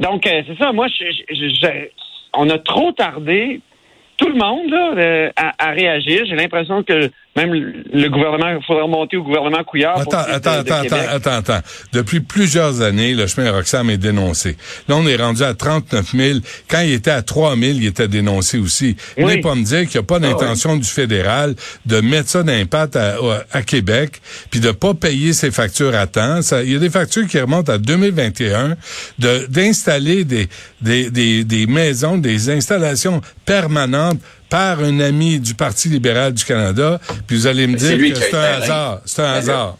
Donc, 0.00 0.26
euh, 0.26 0.42
c'est 0.46 0.58
ça. 0.58 0.72
Moi, 0.72 0.88
je, 0.88 1.04
je- 1.34 1.48
je- 1.48 1.88
on 2.34 2.50
a 2.50 2.58
trop 2.58 2.92
tardé, 2.92 3.60
tout 4.18 4.28
le 4.28 4.34
monde, 4.34 4.68
là, 4.70 4.92
euh, 4.96 5.30
à, 5.36 5.68
à 5.68 5.70
réagir. 5.70 6.24
J'ai 6.26 6.36
l'impression 6.36 6.82
que 6.82 7.10
même 7.36 7.52
le 7.52 8.08
gouvernement, 8.08 8.48
il 8.58 8.64
faudrait 8.66 8.82
remonter 8.84 9.16
au 9.16 9.22
gouvernement 9.22 9.62
Couillard. 9.64 9.98
Attends, 10.00 10.18
attends, 10.18 10.58
de- 10.58 10.62
de 10.64 10.72
attends, 10.72 10.82
Québec. 10.82 11.00
attends, 11.10 11.30
attends, 11.30 11.52
attends. 11.54 11.66
Depuis 11.92 12.20
plusieurs 12.20 12.80
années, 12.82 13.14
le 13.14 13.26
chemin 13.26 13.50
Roxham 13.52 13.90
est 13.90 13.98
dénoncé. 13.98 14.56
Là, 14.88 14.96
on 14.96 15.06
est 15.06 15.16
rendu 15.16 15.42
à 15.42 15.54
39 15.54 16.12
000. 16.14 16.38
Quand 16.68 16.80
il 16.80 16.92
était 16.92 17.10
à 17.10 17.22
3 17.22 17.56
000, 17.56 17.62
il 17.78 17.86
était 17.86 18.08
dénoncé 18.08 18.58
aussi. 18.58 18.96
Oui. 19.16 19.24
Venez 19.24 19.40
pas 19.40 19.54
me 19.54 19.64
dire 19.64 19.82
qu'il 19.82 19.98
n'y 20.00 20.04
a 20.04 20.06
pas 20.06 20.18
d'intention 20.18 20.76
du 20.76 20.88
fédéral 20.88 21.54
de 21.84 22.00
mettre 22.00 22.28
ça 22.30 22.42
d'impact 22.42 22.96
à, 22.96 23.16
à 23.52 23.62
Québec, 23.62 24.20
puis 24.50 24.60
de 24.60 24.70
pas 24.70 24.94
payer 24.94 25.32
ses 25.32 25.50
factures 25.50 25.94
à 25.94 26.06
temps. 26.06 26.40
Il 26.64 26.72
y 26.72 26.76
a 26.76 26.78
des 26.78 26.90
factures 26.90 27.26
qui 27.26 27.38
remontent 27.38 27.72
à 27.72 27.78
2021, 27.78 28.76
de 29.18 29.46
d'installer 29.48 30.24
des, 30.24 30.48
des, 30.80 31.10
des, 31.10 31.44
des 31.44 31.66
maisons, 31.66 32.18
des 32.18 32.50
installations 32.50 33.20
permanentes 33.44 34.20
par 34.48 34.80
un 34.80 35.00
ami 35.00 35.38
du 35.40 35.54
Parti 35.54 35.88
libéral 35.88 36.32
du 36.32 36.44
Canada, 36.44 37.00
puis 37.26 37.36
vous 37.36 37.46
allez 37.46 37.66
me 37.66 37.76
C'est 37.78 37.96
dire 37.96 38.14
que 38.14 38.20
c'est 38.20 38.34
un 38.34 38.56
été 38.56 38.64
hasard. 38.64 39.00
C'est 39.04 39.22
un 39.22 39.32
Ben, 39.32 39.38
hasard. 39.38 39.78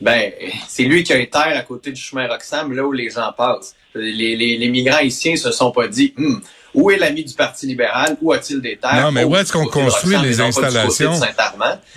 Ben, 0.00 0.32
c'est 0.68 0.82
lui 0.84 1.02
qui 1.04 1.12
a 1.12 1.16
une 1.16 1.26
terre 1.28 1.56
à 1.56 1.62
côté 1.62 1.92
du 1.92 2.00
chemin 2.00 2.26
Roxham, 2.26 2.72
là 2.72 2.84
où 2.84 2.92
les 2.92 3.10
gens 3.10 3.32
passent. 3.36 3.74
Les, 3.94 4.34
les, 4.36 4.58
les 4.58 4.68
migrants 4.68 4.96
haïtiens 4.96 5.36
se 5.36 5.52
sont 5.52 5.70
pas 5.70 5.86
dit, 5.88 6.12
Hum, 6.18 6.40
où 6.74 6.90
est 6.90 6.96
l'ami 6.98 7.24
du 7.24 7.34
Parti 7.34 7.66
libéral? 7.66 8.16
Où 8.20 8.32
a-t-il 8.32 8.60
des 8.60 8.76
terres? 8.76 9.00
Non, 9.04 9.12
mais 9.12 9.24
où 9.24 9.34
est-ce 9.36 9.52
qu'on 9.52 9.66
construit 9.66 10.16
les 10.22 10.40
installations? 10.40 11.12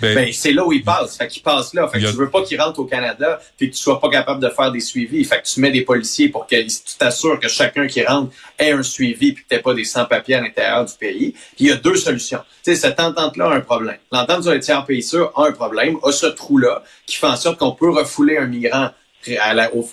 Ben- 0.00 0.14
Ben, 0.14 0.32
c'est 0.32 0.52
là 0.52 0.64
où 0.64 0.72
ils 0.72 0.82
passent. 0.84 1.16
Fait 1.16 1.26
qu'ils 1.28 1.42
passent 1.42 1.74
là. 1.74 1.88
Fait 1.88 1.98
Il 1.98 2.04
que 2.04 2.08
a- 2.08 2.12
tu 2.12 2.16
veux 2.18 2.30
pas 2.30 2.42
qu'ils 2.42 2.60
rentrent 2.60 2.78
au 2.80 2.84
Canada 2.84 3.40
puis 3.56 3.70
que 3.70 3.74
tu 3.76 3.80
sois 3.82 4.00
pas 4.00 4.08
capable 4.08 4.40
de 4.42 4.48
faire 4.48 4.70
des 4.72 4.80
suivis. 4.80 5.24
Fait 5.24 5.40
que 5.42 5.46
tu 5.46 5.60
mets 5.60 5.70
des 5.70 5.82
policiers 5.82 6.28
pour 6.28 6.46
que 6.46 6.56
tu 6.56 6.96
t'assures 6.98 7.38
que 7.40 7.48
chacun 7.48 7.86
qui 7.86 8.04
rentre 8.04 8.32
ait 8.58 8.70
un 8.72 8.82
suivi 8.82 9.32
puis 9.32 9.42
que 9.44 9.48
t'aies 9.48 9.62
pas 9.62 9.74
des 9.74 9.84
sans-papiers 9.84 10.36
à 10.36 10.40
l'intérieur 10.40 10.84
du 10.84 10.94
pays. 10.94 11.32
Puis 11.32 11.64
il 11.64 11.66
y 11.68 11.72
a 11.72 11.76
deux 11.76 11.96
solutions. 11.96 12.40
Tu 12.64 12.74
sais, 12.74 12.76
cette 12.80 13.00
entente-là 13.00 13.46
a 13.50 13.54
un 13.54 13.60
problème. 13.60 13.96
L'entente 14.12 14.42
sur 14.44 14.52
les 14.52 14.60
tiers 14.60 14.84
pays 14.84 15.02
sûrs 15.02 15.32
a 15.36 15.46
un 15.46 15.52
problème, 15.52 15.96
a 16.02 16.12
ce 16.12 16.26
trou-là 16.26 16.82
qui 17.06 17.16
fait 17.16 17.26
en 17.26 17.36
sorte 17.36 17.58
qu'on 17.58 17.72
peut 17.72 17.90
refouler 17.90 18.36
un 18.38 18.46
migrant 18.46 18.90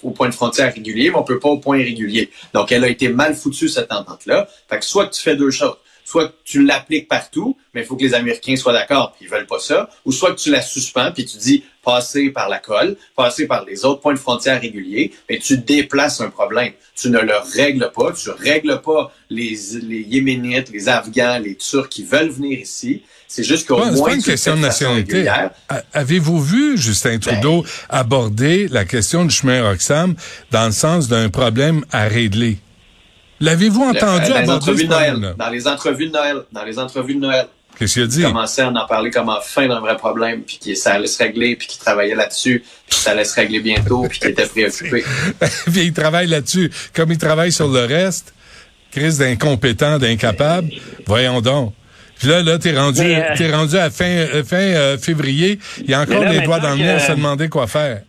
au 0.04 0.12
point 0.12 0.30
de 0.30 0.34
frontière 0.34 0.74
régulier, 0.74 1.10
mais 1.10 1.18
on 1.18 1.24
peut 1.24 1.40
pas 1.40 1.50
au 1.50 1.58
point 1.58 1.78
irrégulier. 1.78 2.30
Donc, 2.54 2.72
elle 2.72 2.84
a 2.84 2.88
été 2.88 3.10
mal 3.10 3.36
foutue, 3.36 3.70
cette 3.70 3.92
entente-là. 3.92 4.48
Fait 4.70 4.80
que 4.80 4.86
soit 4.86 5.08
tu 5.08 5.22
fais 5.22 5.36
deux 5.36 5.52
choses. 5.52 5.76
Soit 6.06 6.28
que 6.28 6.34
tu 6.46 6.64
l'appliques 6.64 7.08
partout, 7.08 7.58
mais 7.74 7.82
il 7.82 7.86
faut 7.86 7.96
que 7.96 8.04
les 8.04 8.14
Américains 8.14 8.56
soient 8.56 8.74
d'accord, 8.74 9.14
puis 9.14 9.26
ils 9.26 9.32
veulent 9.32 9.48
pas 9.48 9.60
ça. 9.60 9.90
Ou 10.06 10.12
soit 10.12 10.34
que 10.34 10.40
tu 10.40 10.52
la 10.52 10.62
suspends, 10.62 11.12
puis 11.12 11.26
tu 11.26 11.38
dis 11.38 11.64
passer 11.84 12.30
par 12.30 12.48
la 12.48 12.60
colle, 12.60 12.96
passer 13.16 13.48
par 13.48 13.66
les 13.66 13.86
autres 13.86 14.02
points 14.02 14.14
de 14.14 14.20
frontière 14.20 14.62
réguliers, 14.62 15.12
mais 15.30 15.40
tu 15.40 15.58
déplaces 15.58 16.22
un 16.22 16.30
problème. 16.30 16.74
Tu 16.96 17.10
ne 17.10 17.20
le 17.20 17.34
règles 17.56 17.92
pas. 17.94 18.12
Tu 18.12 18.30
règles 18.30 18.82
pas 18.82 19.12
les, 19.30 19.58
les 19.82 20.02
Yéménites, 20.02 20.70
les 20.72 20.88
Afghans, 20.88 21.40
les 21.40 21.56
Turcs 21.56 21.90
qui 21.90 22.04
veulent 22.04 22.30
venir 22.30 22.60
ici. 22.60 23.02
C'est 23.28 23.44
juste 23.44 23.68
qu'au 23.68 23.84
c'est 23.84 23.92
moins 23.92 24.10
pas 24.10 24.16
une 24.16 24.24
question 24.24 24.56
de 24.56 24.62
nationalité. 24.62 25.28
Avez-vous 25.94 26.42
vu 26.42 26.78
Justin 26.78 27.18
Trudeau 27.18 27.66
aborder 27.90 28.68
la 28.68 28.86
question 28.86 29.26
du 29.26 29.34
chemin 29.34 29.68
Roxham 29.68 30.16
dans 30.52 30.68
le 30.68 30.72
sens 30.72 31.08
d'un 31.08 31.30
problème 31.30 31.84
à 31.92 32.08
régler? 32.08 32.60
L'avez-vous 33.46 33.84
entendu 33.84 34.32
Euh, 34.32 34.34
dans 34.34 34.42
les 34.42 34.50
entrevues 34.50 34.84
de 34.86 34.90
Noël, 34.90 35.36
dans 35.38 35.50
les 35.50 35.68
entrevues 35.68 36.08
de 36.08 36.12
Noël, 36.12 36.38
dans 36.52 36.64
les 36.64 36.80
entrevues 36.80 37.16
de 37.16 37.20
Noël, 37.20 37.46
Qu'est-ce 37.78 37.94
qu'il 37.94 38.04
a 38.04 38.08
dit? 38.08 38.20
il 38.22 38.26
commençait 38.26 38.62
à 38.62 38.70
en 38.70 38.88
parler 38.88 39.12
comme 39.12 39.30
en 39.30 39.42
fin 39.42 39.68
d'un 39.68 39.82
vrai 39.82 39.98
problème, 39.98 40.42
puis 40.42 40.58
que 40.64 40.74
ça 40.76 40.94
allait 40.94 41.08
se 41.08 41.22
régler, 41.22 41.56
puis 41.56 41.68
qu'il 41.68 41.80
travaillait 41.80 42.16
là-dessus, 42.16 42.64
puis 42.88 42.98
que 42.98 43.04
ça 43.04 43.12
allait 43.12 43.26
se 43.26 43.36
régler 43.36 43.60
bientôt, 43.60 44.08
puis 44.10 44.18
qu'il 44.20 44.30
était 44.32 44.48
préoccupé. 44.48 45.04
Puis 45.66 45.82
il 45.84 45.94
travaille 45.94 46.28
là-dessus. 46.28 46.72
Comme 46.96 47.12
il 47.12 47.18
travaille 47.18 47.52
sur 47.52 47.68
le 47.68 47.86
reste, 47.86 48.34
crise 48.92 49.18
d'incompétent, 49.20 50.00
d'incapable, 50.00 50.70
voyons 51.06 51.42
donc. 51.42 51.74
Puis 52.18 52.30
là, 52.30 52.42
là, 52.42 52.58
t'es 52.58 52.76
rendu, 52.76 53.02
euh, 53.02 53.22
t'es 53.38 53.52
rendu 53.52 53.78
à 53.78 53.90
fin, 53.90 54.06
euh, 54.06 54.44
fin 54.44 54.56
euh, 54.56 54.98
février. 54.98 55.60
Il 55.82 55.90
y 55.90 55.94
a 55.94 56.02
encore 56.02 56.24
là, 56.24 56.32
les 56.32 56.42
doigts 56.42 56.60
dans 56.60 56.72
le 56.72 56.78
nez 56.78 56.90
à 56.90 57.00
se 57.00 57.12
demander 57.12 57.50
quoi 57.50 57.68
faire. 57.68 58.02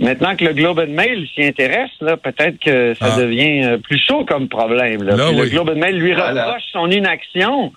Maintenant 0.00 0.34
que 0.34 0.44
le 0.46 0.54
Globe 0.54 0.78
and 0.80 0.92
Mail 0.92 1.28
s'y 1.34 1.44
intéresse, 1.44 1.90
là, 2.00 2.16
peut-être 2.16 2.58
que 2.58 2.94
ça 2.94 3.14
Ah. 3.16 3.20
devient 3.20 3.64
euh, 3.64 3.78
plus 3.78 3.98
chaud 3.98 4.24
comme 4.24 4.48
problème. 4.48 5.02
Là. 5.02 5.14
Le. 5.14 5.48
Globe 5.50 5.70
and 5.70 5.78
Mail 5.78 5.96
lui 5.98 6.14
Voilà. 6.14 6.46
reproche 6.46 6.62
son 6.72 6.90
inaction. 6.90 7.72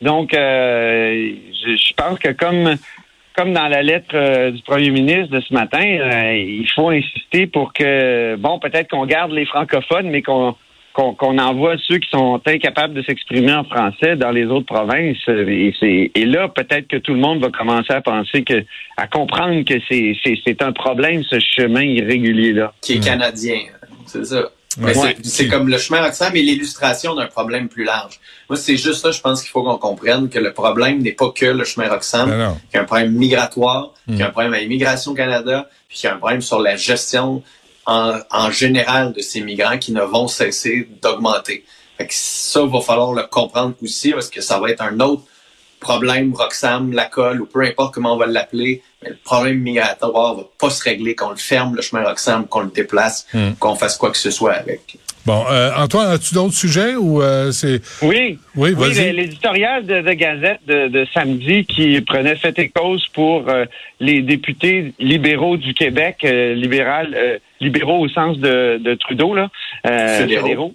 Donc, 0.00 0.32
euh, 0.34 1.32
je, 1.66 1.76
je 1.76 1.92
pense 1.94 2.18
que 2.18 2.30
comme 2.32 2.76
comme 3.36 3.52
dans 3.52 3.66
la 3.66 3.82
lettre 3.82 4.14
euh, 4.14 4.52
du 4.52 4.62
premier 4.62 4.90
ministre 4.90 5.34
de 5.34 5.40
ce 5.40 5.52
matin, 5.52 5.82
euh, 5.84 6.36
il 6.36 6.68
faut 6.72 6.90
insister 6.90 7.48
pour 7.48 7.72
que, 7.72 8.36
bon, 8.36 8.60
peut-être 8.60 8.88
qu'on 8.90 9.06
garde 9.06 9.32
les 9.32 9.44
francophones, 9.44 10.08
mais 10.08 10.22
qu'on 10.22 10.54
qu'on 10.94 11.38
envoie 11.38 11.74
ceux 11.88 11.98
qui 11.98 12.08
sont 12.08 12.40
incapables 12.46 12.94
de 12.94 13.02
s'exprimer 13.02 13.52
en 13.52 13.64
français 13.64 14.14
dans 14.16 14.30
les 14.30 14.44
autres 14.46 14.66
provinces. 14.66 15.18
Et, 15.28 15.74
c'est- 15.80 16.12
et 16.14 16.24
là, 16.24 16.48
peut-être 16.48 16.86
que 16.86 16.96
tout 16.96 17.12
le 17.14 17.20
monde 17.20 17.40
va 17.42 17.50
commencer 17.50 17.92
à 17.92 18.00
penser 18.00 18.44
que, 18.44 18.64
à 18.96 19.06
comprendre 19.08 19.62
que 19.64 19.74
c'est 19.88 20.16
c'est- 20.22 20.38
c'est 20.46 20.62
un 20.62 20.72
problème, 20.72 21.22
ce 21.24 21.38
chemin 21.40 21.82
irrégulier-là. 21.82 22.72
qui 22.80 22.94
est 22.94 23.00
canadien. 23.04 23.58
C'est 24.06 24.24
ça. 24.24 24.48
Ouais. 24.80 24.92
c'est- 25.22 25.46
comme 25.46 25.68
le 25.68 25.78
chemin 25.78 26.02
Roxham 26.02 26.30
mais 26.34 26.40
l'illustration 26.42 27.14
d'un 27.14 27.26
problème 27.26 27.68
plus 27.68 27.84
large. 27.84 28.18
Moi, 28.50 28.56
c'est 28.56 28.76
juste 28.76 29.02
ça, 29.02 29.12
je 29.12 29.20
pense 29.20 29.40
qu'il 29.42 29.50
faut 29.50 29.62
qu'on 29.62 29.78
comprenne 29.78 30.28
que 30.28 30.40
le 30.40 30.52
problème 30.52 30.98
n'est 31.00 31.12
pas 31.12 31.30
que 31.30 31.46
le 31.46 31.62
chemin 31.64 31.88
Roxham, 31.88 32.28
Ben 32.28 32.54
qu'il 32.70 32.74
y 32.74 32.78
a 32.78 32.80
un 32.82 32.84
problème 32.84 33.12
migratoire, 33.12 33.92
Mm. 34.08 34.10
qu'il 34.12 34.20
y 34.20 34.22
a 34.24 34.26
un 34.26 34.30
problème 34.30 34.54
à 34.54 34.60
Immigration 34.60 35.14
Canada, 35.14 35.68
puis 35.88 35.98
qu'il 35.98 36.08
y 36.08 36.10
a 36.12 36.14
un 36.16 36.18
problème 36.18 36.40
sur 36.40 36.58
la 36.60 36.74
gestion 36.76 37.42
en, 37.86 38.18
en 38.30 38.50
général 38.50 39.12
de 39.12 39.20
ces 39.20 39.40
migrants 39.40 39.78
qui 39.78 39.92
ne 39.92 40.02
vont 40.02 40.28
cesser 40.28 40.88
d'augmenter. 41.02 41.64
Ça, 42.10 42.64
va 42.64 42.80
falloir 42.80 43.12
le 43.12 43.22
comprendre 43.24 43.74
aussi 43.82 44.12
parce 44.12 44.28
que 44.28 44.40
ça 44.40 44.58
va 44.58 44.70
être 44.70 44.82
un 44.82 44.98
autre 45.00 45.22
problème, 45.80 46.34
Roxham, 46.34 46.92
la 46.92 47.04
colle, 47.04 47.42
ou 47.42 47.46
peu 47.46 47.60
importe 47.62 47.94
comment 47.94 48.14
on 48.14 48.16
va 48.16 48.26
l'appeler, 48.26 48.82
mais 49.02 49.10
le 49.10 49.16
problème 49.16 49.58
migratoire 49.58 50.34
va 50.34 50.44
pas 50.58 50.70
se 50.70 50.82
régler 50.82 51.14
qu'on 51.14 51.30
le 51.30 51.36
ferme, 51.36 51.76
le 51.76 51.82
chemin 51.82 52.02
Roxham, 52.04 52.46
qu'on 52.46 52.60
le 52.60 52.70
déplace, 52.70 53.26
Hmm. 53.34 53.52
qu'on 53.60 53.76
fasse 53.76 53.96
quoi 53.96 54.10
que 54.10 54.16
ce 54.16 54.30
soit 54.30 54.54
avec. 54.54 54.96
Bon, 55.26 55.42
euh, 55.50 55.70
Antoine, 55.78 56.10
as-tu 56.10 56.34
d'autres 56.34 56.54
sujets 56.54 56.96
ou 56.96 57.22
euh, 57.22 57.50
c'est... 57.50 57.80
Oui. 58.02 58.38
Oui, 58.56 58.72
vas-y. 58.74 59.10
le- 59.12 59.16
l'éditorial 59.22 59.86
de, 59.86 60.02
de 60.02 60.12
Gazette 60.12 60.60
de, 60.66 60.88
de 60.88 61.06
samedi 61.14 61.64
qui 61.64 61.98
prenait 62.02 62.36
fait 62.36 62.58
et 62.58 62.68
cause 62.68 63.06
pour 63.14 63.48
euh, 63.48 63.64
les 64.00 64.20
députés 64.20 64.92
libéraux 64.98 65.56
du 65.56 65.72
Québec, 65.72 66.18
euh, 66.24 66.54
libéral, 66.54 67.14
euh, 67.16 67.38
libéraux 67.60 68.00
au 68.00 68.08
sens 68.08 68.36
de, 68.38 68.78
de 68.78 68.94
Trudeau, 68.94 69.34
là, 69.34 69.48
euh, 69.86 70.18
Fédéraux. 70.42 70.74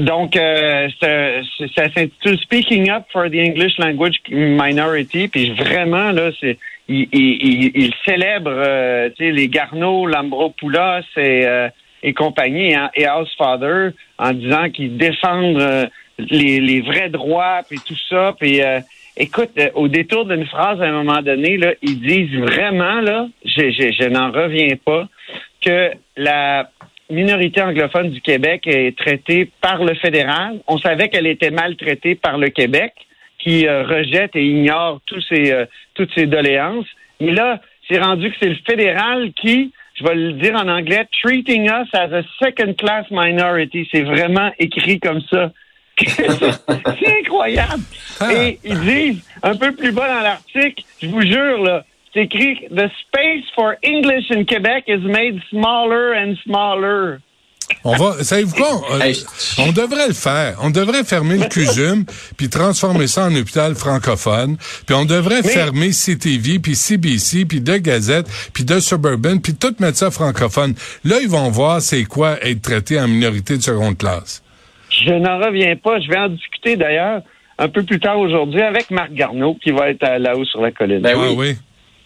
Donc, 0.00 0.36
euh, 0.36 0.88
ça 1.00 1.90
s'intitule 1.94 2.38
Speaking 2.38 2.90
Up 2.90 3.04
for 3.12 3.24
the 3.30 3.34
English 3.36 3.76
Language 3.78 4.16
Minority. 4.30 5.28
Puis 5.28 5.50
vraiment, 5.52 6.10
là, 6.10 6.30
c'est 6.40 6.56
il, 6.88 7.06
il, 7.12 7.38
il- 7.42 7.72
il 7.74 7.92
célèbre 8.06 8.50
euh, 8.52 9.10
tu 9.16 9.24
sais, 9.26 9.30
les 9.32 9.48
Garneau, 9.48 10.06
Lambropoulos 10.06 11.02
et, 11.18 11.46
euh, 11.46 11.68
et 12.04 12.12
compagnie, 12.12 12.74
hein, 12.74 12.90
et 12.94 13.08
Housefather, 13.08 13.90
en 14.18 14.32
disant 14.32 14.70
qu'ils 14.70 14.96
défendent 14.96 15.60
euh, 15.60 15.86
les, 16.18 16.60
les 16.60 16.80
vrais 16.82 17.08
droits, 17.08 17.62
puis 17.68 17.80
tout 17.84 17.96
ça. 18.08 18.34
Puis 18.38 18.62
euh, 18.62 18.78
écoute, 19.16 19.50
euh, 19.58 19.70
au 19.74 19.88
détour 19.88 20.26
d'une 20.26 20.46
phrase, 20.46 20.80
à 20.80 20.84
un 20.84 20.92
moment 20.92 21.22
donné, 21.22 21.56
là, 21.56 21.72
ils 21.82 21.98
disent 21.98 22.38
vraiment, 22.38 23.00
là, 23.00 23.26
je, 23.44 23.70
je, 23.70 23.90
je 23.98 24.08
n'en 24.08 24.30
reviens 24.30 24.76
pas, 24.84 25.08
que 25.62 25.92
la 26.16 26.68
minorité 27.10 27.62
anglophone 27.62 28.10
du 28.10 28.20
Québec 28.20 28.66
est 28.66 28.96
traitée 28.96 29.50
par 29.60 29.82
le 29.82 29.94
fédéral. 29.94 30.60
On 30.68 30.78
savait 30.78 31.08
qu'elle 31.08 31.26
était 31.26 31.50
maltraitée 31.50 32.14
par 32.14 32.38
le 32.38 32.50
Québec, 32.50 32.92
qui 33.38 33.66
euh, 33.66 33.82
rejette 33.84 34.36
et 34.36 34.44
ignore 34.44 35.00
tous 35.06 35.22
ces, 35.28 35.52
euh, 35.52 35.64
toutes 35.94 36.12
ces 36.14 36.26
doléances. 36.26 36.86
Mais 37.20 37.32
là, 37.32 37.60
c'est 37.88 37.98
rendu 37.98 38.30
que 38.30 38.36
c'est 38.40 38.48
le 38.48 38.58
fédéral 38.66 39.32
qui, 39.32 39.72
je 39.94 40.04
vais 40.04 40.14
le 40.14 40.32
dire 40.34 40.54
en 40.54 40.68
anglais, 40.68 41.06
treating 41.22 41.68
us 41.68 41.88
as 41.92 42.12
a 42.12 42.22
second-class 42.42 43.06
minority. 43.10 43.88
C'est 43.92 44.02
vraiment 44.02 44.50
écrit 44.58 44.98
comme 44.98 45.20
ça. 45.30 45.52
c'est 46.04 47.20
incroyable. 47.20 47.82
Ah. 48.20 48.34
Et 48.34 48.58
ils 48.64 48.80
disent, 48.80 49.30
un 49.42 49.54
peu 49.54 49.72
plus 49.72 49.92
bas 49.92 50.08
dans 50.08 50.20
l'article, 50.20 50.84
je 51.00 51.06
vous 51.06 51.22
jure, 51.22 51.62
là, 51.62 51.84
c'est 52.12 52.22
écrit 52.22 52.66
The 52.70 52.88
space 53.06 53.44
for 53.54 53.76
English 53.84 54.30
in 54.30 54.44
Quebec 54.44 54.84
is 54.88 55.06
made 55.06 55.40
smaller 55.50 56.14
and 56.14 56.36
smaller. 56.44 57.20
On 57.84 57.96
va, 57.96 58.22
savez-vous 58.22 58.54
quoi? 58.54 58.80
On, 58.90 59.00
Hey. 59.00 59.16
on 59.58 59.72
devrait 59.72 60.08
le 60.08 60.14
faire. 60.14 60.56
On 60.62 60.70
devrait 60.70 61.04
fermer 61.04 61.36
le 61.38 61.46
CUSUM, 61.46 62.04
puis 62.36 62.48
transformer 62.48 63.06
ça 63.06 63.26
en 63.26 63.34
hôpital 63.34 63.74
francophone. 63.74 64.56
Puis 64.86 64.94
on 64.94 65.04
devrait 65.04 65.42
fermer 65.42 65.90
CTV, 65.90 66.58
puis 66.58 66.74
CBC, 66.74 67.44
puis 67.44 67.60
de 67.60 67.76
Gazette, 67.76 68.26
puis 68.52 68.64
de 68.64 68.80
Suburban, 68.80 69.38
puis 69.38 69.54
tout 69.54 69.74
mettre 69.80 69.98
ça 69.98 70.10
francophone. 70.10 70.74
Là, 71.04 71.16
ils 71.20 71.28
vont 71.28 71.50
voir 71.50 71.80
c'est 71.80 72.04
quoi 72.04 72.36
être 72.42 72.62
traité 72.62 72.98
en 73.00 73.08
minorité 73.08 73.56
de 73.56 73.62
seconde 73.62 73.98
classe. 73.98 74.42
Je 75.04 75.12
n'en 75.12 75.38
reviens 75.38 75.74
pas. 75.76 75.98
Je 76.00 76.08
vais 76.08 76.18
en 76.18 76.28
discuter 76.28 76.76
d'ailleurs 76.76 77.22
un 77.58 77.68
peu 77.68 77.82
plus 77.82 78.00
tard 78.00 78.18
aujourd'hui 78.18 78.62
avec 78.62 78.90
Marc 78.90 79.12
Garneau 79.12 79.56
qui 79.62 79.70
va 79.70 79.90
être 79.90 80.04
là-haut 80.18 80.44
sur 80.44 80.60
la 80.60 80.70
colline. 80.72 81.00
Ben 81.00 81.16
Ah 81.16 81.32
oui. 81.36 81.56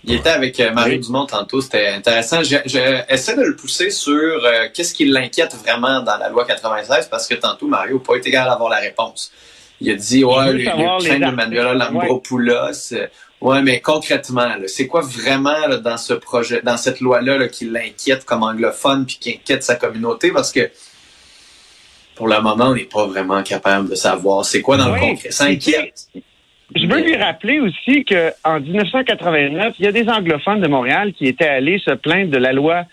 Il 0.05 0.15
était 0.15 0.31
avec 0.31 0.59
euh, 0.61 0.73
Mario 0.73 0.95
Oui. 0.95 1.01
Dumont 1.05 1.27
tantôt, 1.27 1.61
c'était 1.61 1.89
intéressant. 1.89 2.43
Je, 2.43 2.57
je 2.67 3.13
essaie 3.13 3.37
de 3.37 3.43
le 3.43 3.57
pousser 3.57 3.91
sur 3.91 4.15
euh, 4.15 4.69
qu'est-ce 4.73 4.95
qui 4.95 5.05
l'inquiète 5.07 5.55
vraiment 5.57 6.01
dans 6.03 6.17
la 6.17 6.29
loi 6.29 6.45
96 6.47 7.09
parce 7.11 7.27
que 7.27 7.35
tantôt 7.35 7.67
Mario 7.67 7.97
n'a 7.97 8.05
pas 8.05 8.17
été 8.17 8.29
égal 8.29 8.49
à 8.49 8.53
avoir 8.53 8.71
la 8.71 8.79
réponse. 8.79 9.33
Il 9.81 9.91
a 9.91 9.95
dit 9.95 10.25
ouais, 10.25 10.53
le, 10.53 10.59
le 10.59 10.65
train 11.05 11.31
de 11.31 11.35
Manuela 11.35 11.75
Lambropoulos. 11.75 12.93
euh, 12.93 13.07
Ouais, 13.41 13.63
mais 13.63 13.81
concrètement, 13.81 14.53
c'est 14.67 14.89
quoi 14.89 15.01
vraiment 15.01 15.69
là, 15.69 15.77
dans 15.77 15.97
ce 15.97 16.13
projet, 16.13 16.61
dans 16.63 16.77
cette 16.77 16.99
loi-là 17.01 17.39
là, 17.39 17.47
qui 17.47 17.67
l'inquiète 17.67 18.25
comme 18.25 18.43
anglophone 18.43 19.07
puis 19.07 19.19
qui 19.21 19.31
inquiète 19.31 19.63
sa 19.63 19.77
communauté? 19.77 20.33
Parce 20.33 20.51
que 20.51 20.71
pour 22.17 22.27
le 22.27 22.41
moment, 22.41 22.71
on 22.71 22.75
n'est 22.75 22.83
pas 22.85 23.07
vraiment 23.07 23.41
capable 23.45 23.91
de 23.91 23.95
savoir 23.95 24.45
c'est 24.45 24.61
quoi 24.61 24.77
dans 24.77 24.93
Oui, 24.93 24.95
le 24.95 25.01
concret. 25.01 25.31
Ça 25.31 25.45
inquiète. 25.45 26.09
Je 26.75 26.87
veux 26.87 27.03
lui 27.03 27.17
rappeler 27.17 27.61
aussi 27.61 28.05
qu'en 28.05 28.61
1989, 28.61 29.75
il 29.79 29.85
y 29.87 29.89
a 29.89 29.93
des 29.93 30.09
anglophones 30.09 30.61
de 30.61 30.69
Montréal 30.69 31.13
qui 31.15 31.27
étaient 31.27 31.49
allés 31.49 31.79
se 31.79 31.93
plaindre 31.95 32.31
de 32.31 32.37
la 32.37 32.53
loi 32.53 32.85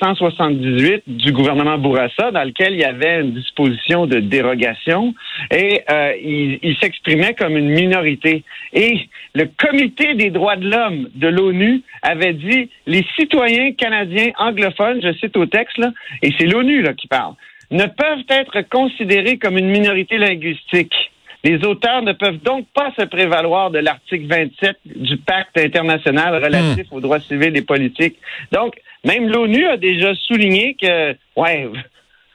178 0.00 1.02
du 1.06 1.32
gouvernement 1.32 1.78
Bourassa, 1.78 2.30
dans 2.30 2.44
lequel 2.44 2.74
il 2.74 2.80
y 2.80 2.84
avait 2.84 3.20
une 3.20 3.32
disposition 3.32 4.06
de 4.06 4.20
dérogation, 4.20 5.14
et 5.50 5.82
euh, 5.90 6.12
ils 6.20 6.58
ils 6.62 6.76
s'exprimaient 6.78 7.34
comme 7.34 7.56
une 7.56 7.70
minorité. 7.70 8.44
Et 8.72 9.08
le 9.34 9.48
Comité 9.58 10.14
des 10.14 10.30
droits 10.30 10.56
de 10.56 10.68
l'homme 10.68 11.08
de 11.14 11.28
l'ONU 11.28 11.82
avait 12.02 12.34
dit 12.34 12.70
les 12.86 13.04
citoyens 13.18 13.72
canadiens 13.72 14.30
anglophones, 14.38 15.00
je 15.02 15.12
cite 15.14 15.36
au 15.36 15.46
texte, 15.46 15.78
là, 15.78 15.92
et 16.22 16.32
c'est 16.38 16.46
l'ONU 16.46 16.82
là, 16.82 16.92
qui 16.94 17.08
parle, 17.08 17.34
ne 17.70 17.86
peuvent 17.86 18.24
être 18.28 18.62
considérés 18.68 19.38
comme 19.38 19.58
une 19.58 19.70
minorité 19.70 20.18
linguistique. 20.18 21.12
Les 21.44 21.62
auteurs 21.64 22.00
ne 22.00 22.12
peuvent 22.12 22.38
donc 22.38 22.66
pas 22.74 22.90
se 22.98 23.04
prévaloir 23.04 23.70
de 23.70 23.78
l'article 23.78 24.26
27 24.26 24.76
du 24.86 25.18
pacte 25.18 25.58
international 25.58 26.42
relatif 26.42 26.86
aux 26.90 27.00
droits 27.00 27.20
civils 27.20 27.54
et 27.54 27.62
politiques. 27.62 28.16
Donc, 28.50 28.74
même 29.04 29.28
l'ONU 29.28 29.66
a 29.66 29.76
déjà 29.76 30.14
souligné 30.14 30.74
que, 30.80 31.14
ouais, 31.36 31.68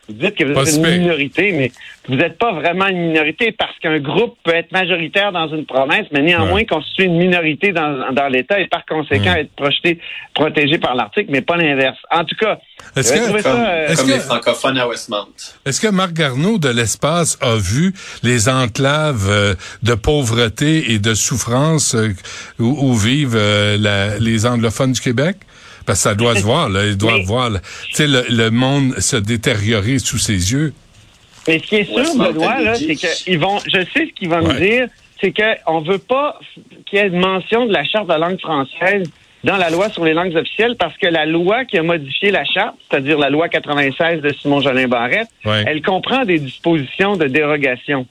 vous 0.10 0.16
dites 0.16 0.36
que 0.36 0.44
vous 0.44 0.60
êtes 0.60 0.76
une 0.76 1.00
minorité, 1.02 1.52
mais 1.52 1.72
vous 2.08 2.16
n'êtes 2.16 2.38
pas 2.38 2.52
vraiment 2.54 2.88
une 2.88 3.10
minorité 3.10 3.52
parce 3.52 3.78
qu'un 3.80 4.00
groupe 4.00 4.36
peut 4.44 4.56
être 4.56 4.72
majoritaire 4.72 5.32
dans 5.32 5.48
une 5.56 5.66
province, 5.66 6.08
mais 6.12 6.22
néanmoins 6.22 6.50
Ouais. 6.60 6.66
constituer 6.66 7.04
une 7.06 7.18
minorité 7.18 7.72
dans, 7.72 8.12
dans 8.12 8.28
l'État 8.28 8.60
et 8.60 8.68
par 8.68 8.84
conséquent 8.86 9.36
être 9.36 9.52
projeté, 9.56 10.00
protégé 10.34 10.78
par 10.80 10.96
l'article, 10.96 11.28
mais 11.32 11.42
pas 11.42 11.56
l'inverse. 11.58 11.98
En 12.12 12.24
tout 12.26 12.36
cas, 12.36 12.58
Est-ce 12.96 13.14
que- 13.14 13.20
Comme, 13.32 13.40
ça, 13.40 13.70
euh, 13.70 13.88
Est-ce 13.88 13.98
comme 14.02 14.08
que- 14.10 14.14
les 14.16 14.20
francophones 14.20 14.78
à 14.80 14.88
Westmount. 14.88 15.28
Est-ce 15.66 15.80
que 15.82 15.88
Marc 15.90 16.14
Garneau 16.14 16.58
de 16.58 16.70
l'Espace 16.70 17.38
a 17.42 17.56
vu 17.56 17.94
les 18.24 18.50
enclaves 18.50 19.28
euh, 19.30 19.54
de 19.84 19.94
pauvreté 19.94 20.92
et 20.94 21.00
de 21.00 21.14
souffrance 21.14 21.94
euh, 21.96 22.10
où, 22.58 22.66
où 22.90 22.94
vivent 22.96 23.38
la- 23.38 24.18
les 24.18 24.46
anglophones 24.46 24.94
du 24.94 25.02
Québec? 25.02 25.38
Parce 25.90 26.00
que 26.00 26.10
ça 26.10 26.16
doit 26.16 26.36
se 26.36 26.44
voir, 26.44 26.70
là. 26.70 26.86
Il 26.86 26.98
doit 26.98 27.18
voir, 27.26 27.50
là. 27.50 27.60
tu 27.90 27.94
sais, 27.96 28.08
le, 28.08 28.24
le 28.30 28.52
monde 28.52 28.94
se 29.00 29.16
détériorer 29.18 29.98
sous 30.00 30.18
ses 30.20 30.52
yeux. 30.52 30.74
Mais 31.48 31.58
ce 31.60 31.64
qui 31.64 31.76
est 31.78 31.86
sûr, 31.86 31.96
Westmount 31.98 32.32
Benoît, 32.32 32.62
là, 32.62 32.76
c'est 32.76 32.96
qu'ils 32.96 33.40
vont, 33.40 33.58
je 33.66 33.82
sais 33.94 34.06
ce 34.08 34.14
qu'ils 34.14 34.30
vont 34.30 34.42
Ouais. 34.46 34.54
me 34.54 34.60
dire, 34.60 34.88
c'est 35.20 35.34
qu'on 35.34 35.82
veut 35.82 35.98
pas 35.98 36.40
qu'il 36.86 37.00
y 37.00 37.02
ait 37.02 37.08
une 37.08 37.20
mention 37.20 37.66
de 37.66 37.74
la 37.74 37.84
charte 37.84 38.06
de 38.08 38.12
la 38.14 38.20
langue 38.20 38.40
française 38.40 39.04
dans 39.44 39.58
la 39.58 39.70
loi 39.70 39.90
sur 39.90 40.04
les 40.06 40.14
langues 40.14 40.36
officielles 40.36 40.76
parce 40.78 40.96
que 40.98 41.08
la 41.08 41.26
loi 41.26 41.66
qui 41.66 41.78
a 41.78 41.84
modifié 41.84 42.30
la 42.30 42.44
charte, 42.46 42.76
c'est-à-dire 42.90 43.18
la 43.18 43.30
loi 43.30 43.50
96 43.50 44.22
de 44.22 44.32
Simon 44.34 44.62
Jolin 44.62 44.88
Barrette, 44.88 45.30
Ouais. 45.46 45.64
elle 45.66 45.82
comprend 45.82 46.24
des 46.26 46.40
dispositions 46.40 47.16
de 47.18 47.26
dérogation. 47.26 48.06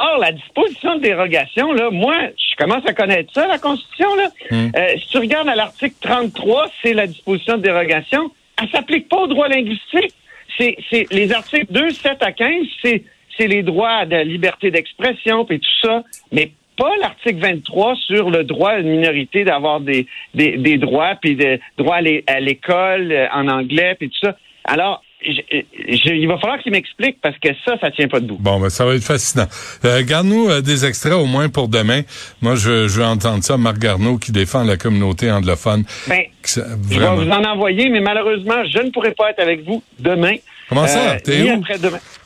Or, 0.00 0.18
la 0.18 0.32
disposition 0.32 0.96
de 0.96 1.02
dérogation, 1.02 1.72
là, 1.72 1.90
moi, 1.90 2.14
je 2.36 2.56
commence 2.56 2.84
à 2.86 2.94
connaître 2.94 3.32
ça, 3.34 3.46
la 3.46 3.58
Constitution, 3.58 4.14
là. 4.16 4.28
Euh, 4.52 4.94
si 4.98 5.08
tu 5.08 5.18
regardes 5.18 5.48
à 5.48 5.54
l'article 5.54 5.94
33, 6.00 6.70
c'est 6.82 6.94
la 6.94 7.06
disposition 7.06 7.58
de 7.58 7.62
dérogation. 7.62 8.30
Elle 8.60 8.70
s'applique 8.70 9.08
pas 9.08 9.18
aux 9.18 9.26
droits 9.26 9.48
linguistiques. 9.48 10.14
C'est, 10.58 10.76
c'est 10.90 11.06
les 11.10 11.32
articles 11.32 11.70
2, 11.70 11.90
7 11.90 12.22
à 12.22 12.32
15, 12.32 12.66
c'est, 12.82 13.04
c'est 13.36 13.46
les 13.46 13.62
droits 13.62 14.04
de 14.06 14.16
liberté 14.16 14.70
d'expression 14.70 15.46
et 15.48 15.58
tout 15.58 15.78
ça, 15.82 16.04
mais 16.30 16.52
pas 16.76 16.94
l'article 17.00 17.38
23 17.40 17.96
sur 17.96 18.30
le 18.30 18.44
droit 18.44 18.70
à 18.70 18.78
une 18.78 18.90
minorité 18.90 19.44
d'avoir 19.44 19.80
des, 19.80 20.06
des, 20.34 20.56
des 20.56 20.78
droits, 20.78 21.14
puis 21.20 21.36
des 21.36 21.60
droits 21.76 21.96
à 22.26 22.40
l'école 22.40 23.12
euh, 23.12 23.26
en 23.32 23.48
anglais, 23.48 23.94
puis 23.98 24.08
tout 24.08 24.26
ça. 24.26 24.36
Alors, 24.64 25.02
il 25.24 26.26
va 26.26 26.38
falloir 26.38 26.58
qu'il 26.60 26.72
m'explique 26.72 27.18
parce 27.20 27.36
que 27.38 27.48
ça, 27.64 27.76
ça 27.80 27.90
tient 27.90 28.08
pas 28.08 28.20
debout. 28.20 28.38
Bon, 28.40 28.60
ben, 28.60 28.70
ça 28.70 28.84
va 28.84 28.94
être 28.94 29.04
fascinant. 29.04 29.46
Euh, 29.84 30.02
Garde-nous 30.04 30.48
euh, 30.48 30.60
des 30.60 30.84
extraits 30.84 31.14
au 31.14 31.26
moins 31.26 31.48
pour 31.48 31.68
demain. 31.68 32.02
Moi, 32.40 32.54
je, 32.54 32.88
je 32.88 33.00
veux 33.00 33.04
entendre 33.04 33.42
ça. 33.42 33.56
Marc 33.56 33.78
Garneau 33.78 34.18
qui 34.18 34.32
défend 34.32 34.64
la 34.64 34.76
communauté 34.76 35.30
anglophone. 35.30 35.84
Ben, 36.08 36.22
je 36.44 36.60
vais 36.60 37.14
vous 37.14 37.30
en 37.30 37.44
envoyer, 37.44 37.88
mais 37.88 38.00
malheureusement, 38.00 38.64
je 38.64 38.78
ne 38.82 38.90
pourrai 38.90 39.12
pas 39.12 39.30
être 39.30 39.40
avec 39.40 39.64
vous 39.64 39.82
demain. 39.98 40.34
Comment 40.74 40.86
ça? 40.86 41.12
Euh, 41.12 41.18
T'es 41.22 41.42
où? 41.42 41.62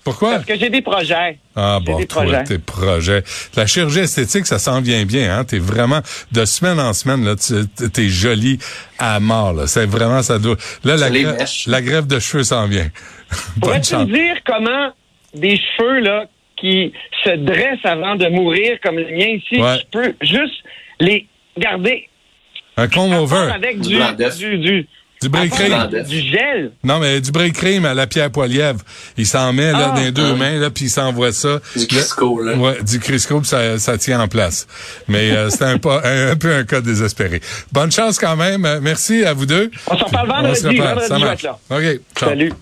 Pourquoi? 0.04 0.34
Parce 0.34 0.44
que 0.44 0.56
j'ai 0.58 0.70
des 0.70 0.82
projets. 0.82 1.38
Ah 1.56 1.80
bon, 1.84 1.98
des 1.98 2.06
toi, 2.06 2.22
projets. 2.22 2.44
tes 2.44 2.58
projets. 2.58 3.22
La 3.56 3.66
chirurgie 3.66 4.00
esthétique, 4.00 4.46
ça 4.46 4.58
s'en 4.58 4.80
vient 4.80 5.04
bien. 5.04 5.36
Hein? 5.38 5.44
T'es 5.44 5.58
vraiment, 5.58 6.00
de 6.32 6.44
semaine 6.44 6.78
en 6.78 6.92
semaine, 6.92 7.24
là, 7.24 7.34
tu- 7.36 7.66
t'es 7.90 8.08
joli 8.08 8.58
à 8.98 9.18
mort. 9.20 9.52
Là. 9.52 9.66
C'est 9.66 9.86
vraiment, 9.86 10.22
ça 10.22 10.38
doit... 10.38 10.56
Là, 10.84 10.96
la, 10.96 11.10
greffe- 11.10 11.82
greffe 11.82 12.06
de 12.06 12.18
cheveux 12.20 12.44
s'en 12.44 12.66
vient. 12.68 12.86
Bonne 13.56 13.80
Pourrais-tu 13.80 14.04
dire 14.06 14.36
comment 14.46 14.92
des 15.34 15.56
cheveux 15.58 16.00
là 16.00 16.26
qui 16.56 16.92
se 17.24 17.30
dressent 17.36 17.84
avant 17.84 18.14
de 18.14 18.28
mourir 18.28 18.78
comme 18.82 18.96
le 18.96 19.10
mien 19.10 19.26
ici, 19.26 19.60
Ouais. 19.60 19.78
je 19.80 19.86
peux 19.90 20.14
juste 20.22 20.54
les 21.00 21.26
garder 21.58 22.08
Un 22.76 22.88
comb 22.88 23.12
over. 23.12 23.50
avec 23.52 23.80
Du 23.80 23.98
du, 23.98 24.58
du, 24.58 24.86
du, 25.26 25.30
break 25.30 25.50
cream. 25.52 25.88
du 26.08 26.20
gel. 26.20 26.72
Non, 26.84 26.98
mais 26.98 27.20
du 27.20 27.30
break 27.30 27.52
cream 27.54 27.84
à 27.84 27.94
la 27.94 28.06
pierre 28.06 28.30
poilièvre. 28.30 28.80
Il 29.16 29.26
s'en 29.26 29.52
met 29.52 29.72
là, 29.72 29.90
Ah. 29.92 29.96
dans 29.96 30.02
les 30.02 30.12
deux 30.12 30.34
mains, 30.34 30.58
là, 30.58 30.70
puis 30.70 30.84
il 30.86 30.90
s'envoie 30.90 31.32
ça. 31.32 31.60
Du 31.74 31.80
Là- 31.82 31.86
Crisco, 31.88 32.42
là. 32.42 32.56
Ouais, 32.56 32.78
du 32.82 32.98
Crisco, 32.98 33.40
puis 33.40 33.48
ça, 33.48 33.78
ça 33.78 33.98
tient 33.98 34.20
en 34.20 34.28
place. 34.28 34.66
Mais 35.08 35.30
euh, 35.32 35.50
c'est 35.50 35.62
un, 35.64 35.78
pas- 35.78 36.00
un, 36.04 36.32
un 36.32 36.36
peu 36.36 36.54
un 36.54 36.64
cas 36.64 36.80
désespéré. 36.80 37.40
Bonne 37.72 37.92
chance 37.92 38.18
quand 38.18 38.36
même. 38.36 38.64
Euh, 38.64 38.80
Merci 38.82 39.24
à 39.24 39.32
vous 39.32 39.46
deux. 39.46 39.70
On 39.86 39.96
s'en 39.98 40.04
parle 40.08 40.30
On 40.30 40.42
vendredi. 40.42 40.76
Vendredi, 40.78 41.22
marche. 41.22 41.32
être 41.34 41.42
là. 41.42 41.58
OK. 41.70 42.00
ciao. 42.16 42.28
Salut. 42.30 42.52